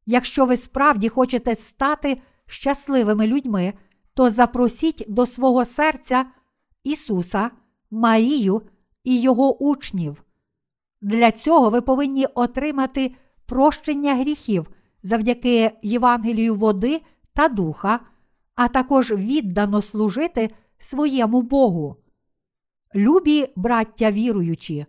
Якщо 0.06 0.46
ви 0.46 0.58
справді 0.58 1.10
хочете 1.10 1.56
стати 1.56 2.22
щасливими 2.50 3.28
людьми, 3.28 3.74
то 4.14 4.30
запросіть 4.30 5.06
до 5.08 5.26
свого 5.26 5.66
серця 5.66 6.26
Ісуса, 6.84 7.52
Марію 7.92 8.62
і 9.04 9.22
Його 9.22 9.64
учнів. 9.64 10.24
Для 11.02 11.32
цього 11.32 11.70
ви 11.70 11.82
повинні 11.82 12.26
отримати 12.26 13.16
прощення 13.46 14.16
гріхів 14.16 14.70
завдяки 15.04 15.72
Євангелію 15.82 16.56
води 16.56 17.02
та 17.34 17.48
духа, 17.48 18.00
а 18.56 18.68
також 18.68 19.12
віддано 19.12 19.82
служити 19.82 20.50
своєму 20.78 21.42
Богу. 21.42 21.96
Любі 22.96 23.48
браття 23.56 24.12
віруючі, 24.12 24.86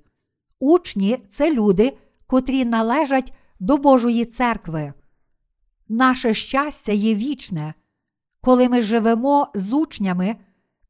учні 0.61 1.18
це 1.29 1.53
люди, 1.53 1.99
котрі 2.27 2.64
належать 2.64 3.33
до 3.61 3.77
Божої 3.77 4.25
церкви. 4.25 4.92
Наше 5.92 6.35
щастя 6.35 6.92
є 6.92 7.14
вічне, 7.14 7.74
коли 8.40 8.68
ми 8.68 8.83
живемо 8.83 9.48
з 9.55 9.72
учнями, 9.72 10.37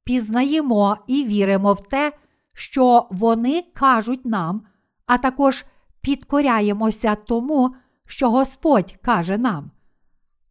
пізнаємо 0.04 0.96
і 1.06 1.24
віримо 1.24 1.72
в 1.72 1.88
те, 1.88 2.12
що 2.52 3.08
вони 3.10 3.64
кажуть 3.74 4.24
нам, 4.24 4.62
а 5.06 5.18
також 5.18 5.64
підкоряємося 6.00 7.14
тому, 7.14 7.74
що 8.06 8.30
Господь 8.30 8.94
каже 9.02 9.38
нам. 9.38 9.70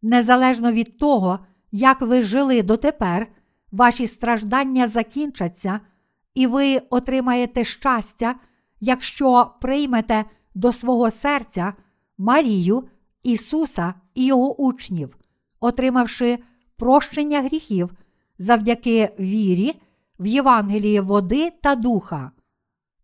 Незалежно 0.02 0.72
від 0.72 0.98
того, 0.98 1.38
як 1.72 2.00
ви 2.00 2.22
жили 2.22 2.62
дотепер, 2.62 3.26
ваші 3.72 4.06
страждання 4.06 4.88
закінчаться, 4.88 5.80
і 6.34 6.46
ви 6.46 6.78
отримаєте 6.90 7.64
щастя, 7.64 8.34
якщо 8.80 9.54
приймете 9.60 10.24
до 10.54 10.72
свого 10.72 11.10
серця 11.10 11.74
Марію, 12.18 12.88
Ісуса 13.22 13.94
і 14.20 14.26
Його 14.26 14.62
учнів, 14.62 15.16
отримавши 15.60 16.38
прощення 16.76 17.42
гріхів 17.42 17.90
завдяки 18.38 19.14
вірі 19.20 19.80
в 20.18 20.26
Євангелії 20.26 21.00
води 21.00 21.50
та 21.50 21.74
духа. 21.74 22.30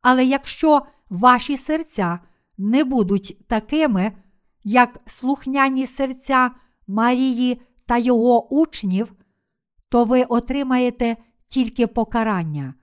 Але 0.02 0.24
якщо 0.24 0.82
ваші 1.10 1.56
серця 1.56 2.18
не 2.58 2.84
будуть 2.84 3.48
такими, 3.48 4.12
як 4.64 5.00
слухняні 5.06 5.86
серця 5.86 6.50
Марії 6.86 7.60
та 7.86 7.98
його 7.98 8.54
учнів, 8.54 9.14
то 9.88 10.04
ви 10.04 10.22
отримаєте 10.22 11.16
тільки 11.48 11.86
покарання. 11.86 12.74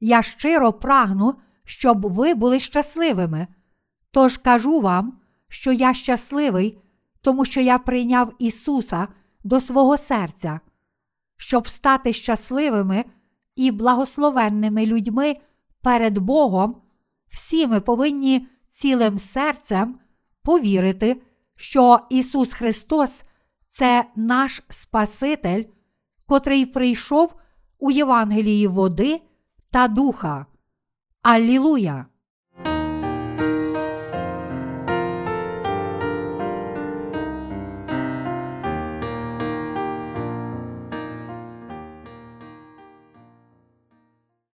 Я 0.00 0.22
щиро 0.22 0.72
прагну, 0.72 1.34
щоб 1.64 2.12
ви 2.12 2.34
були 2.34 2.60
щасливими. 2.60 3.46
Тож 4.10 4.36
кажу 4.38 4.80
вам, 4.80 5.18
що 5.48 5.72
я 5.72 5.94
щасливий, 5.94 6.78
тому 7.26 7.44
що 7.44 7.60
я 7.60 7.78
прийняв 7.78 8.32
Ісуса 8.38 9.08
до 9.44 9.60
свого 9.60 9.96
серця, 9.96 10.60
щоб 11.36 11.68
стати 11.68 12.12
щасливими 12.12 13.04
і 13.56 13.70
благословенними 13.70 14.86
людьми 14.86 15.36
перед 15.82 16.18
Богом, 16.18 16.82
всі 17.28 17.66
ми 17.66 17.80
повинні 17.80 18.46
цілим 18.68 19.18
серцем 19.18 19.98
повірити, 20.42 21.22
що 21.56 22.00
Ісус 22.10 22.52
Христос 22.52 23.22
це 23.66 24.04
наш 24.16 24.62
Спаситель, 24.68 25.64
котрий 26.26 26.66
прийшов 26.66 27.34
у 27.78 27.90
Євангелії 27.90 28.66
води 28.66 29.20
та 29.70 29.88
духа. 29.88 30.46
Аллілуя! 31.22 32.06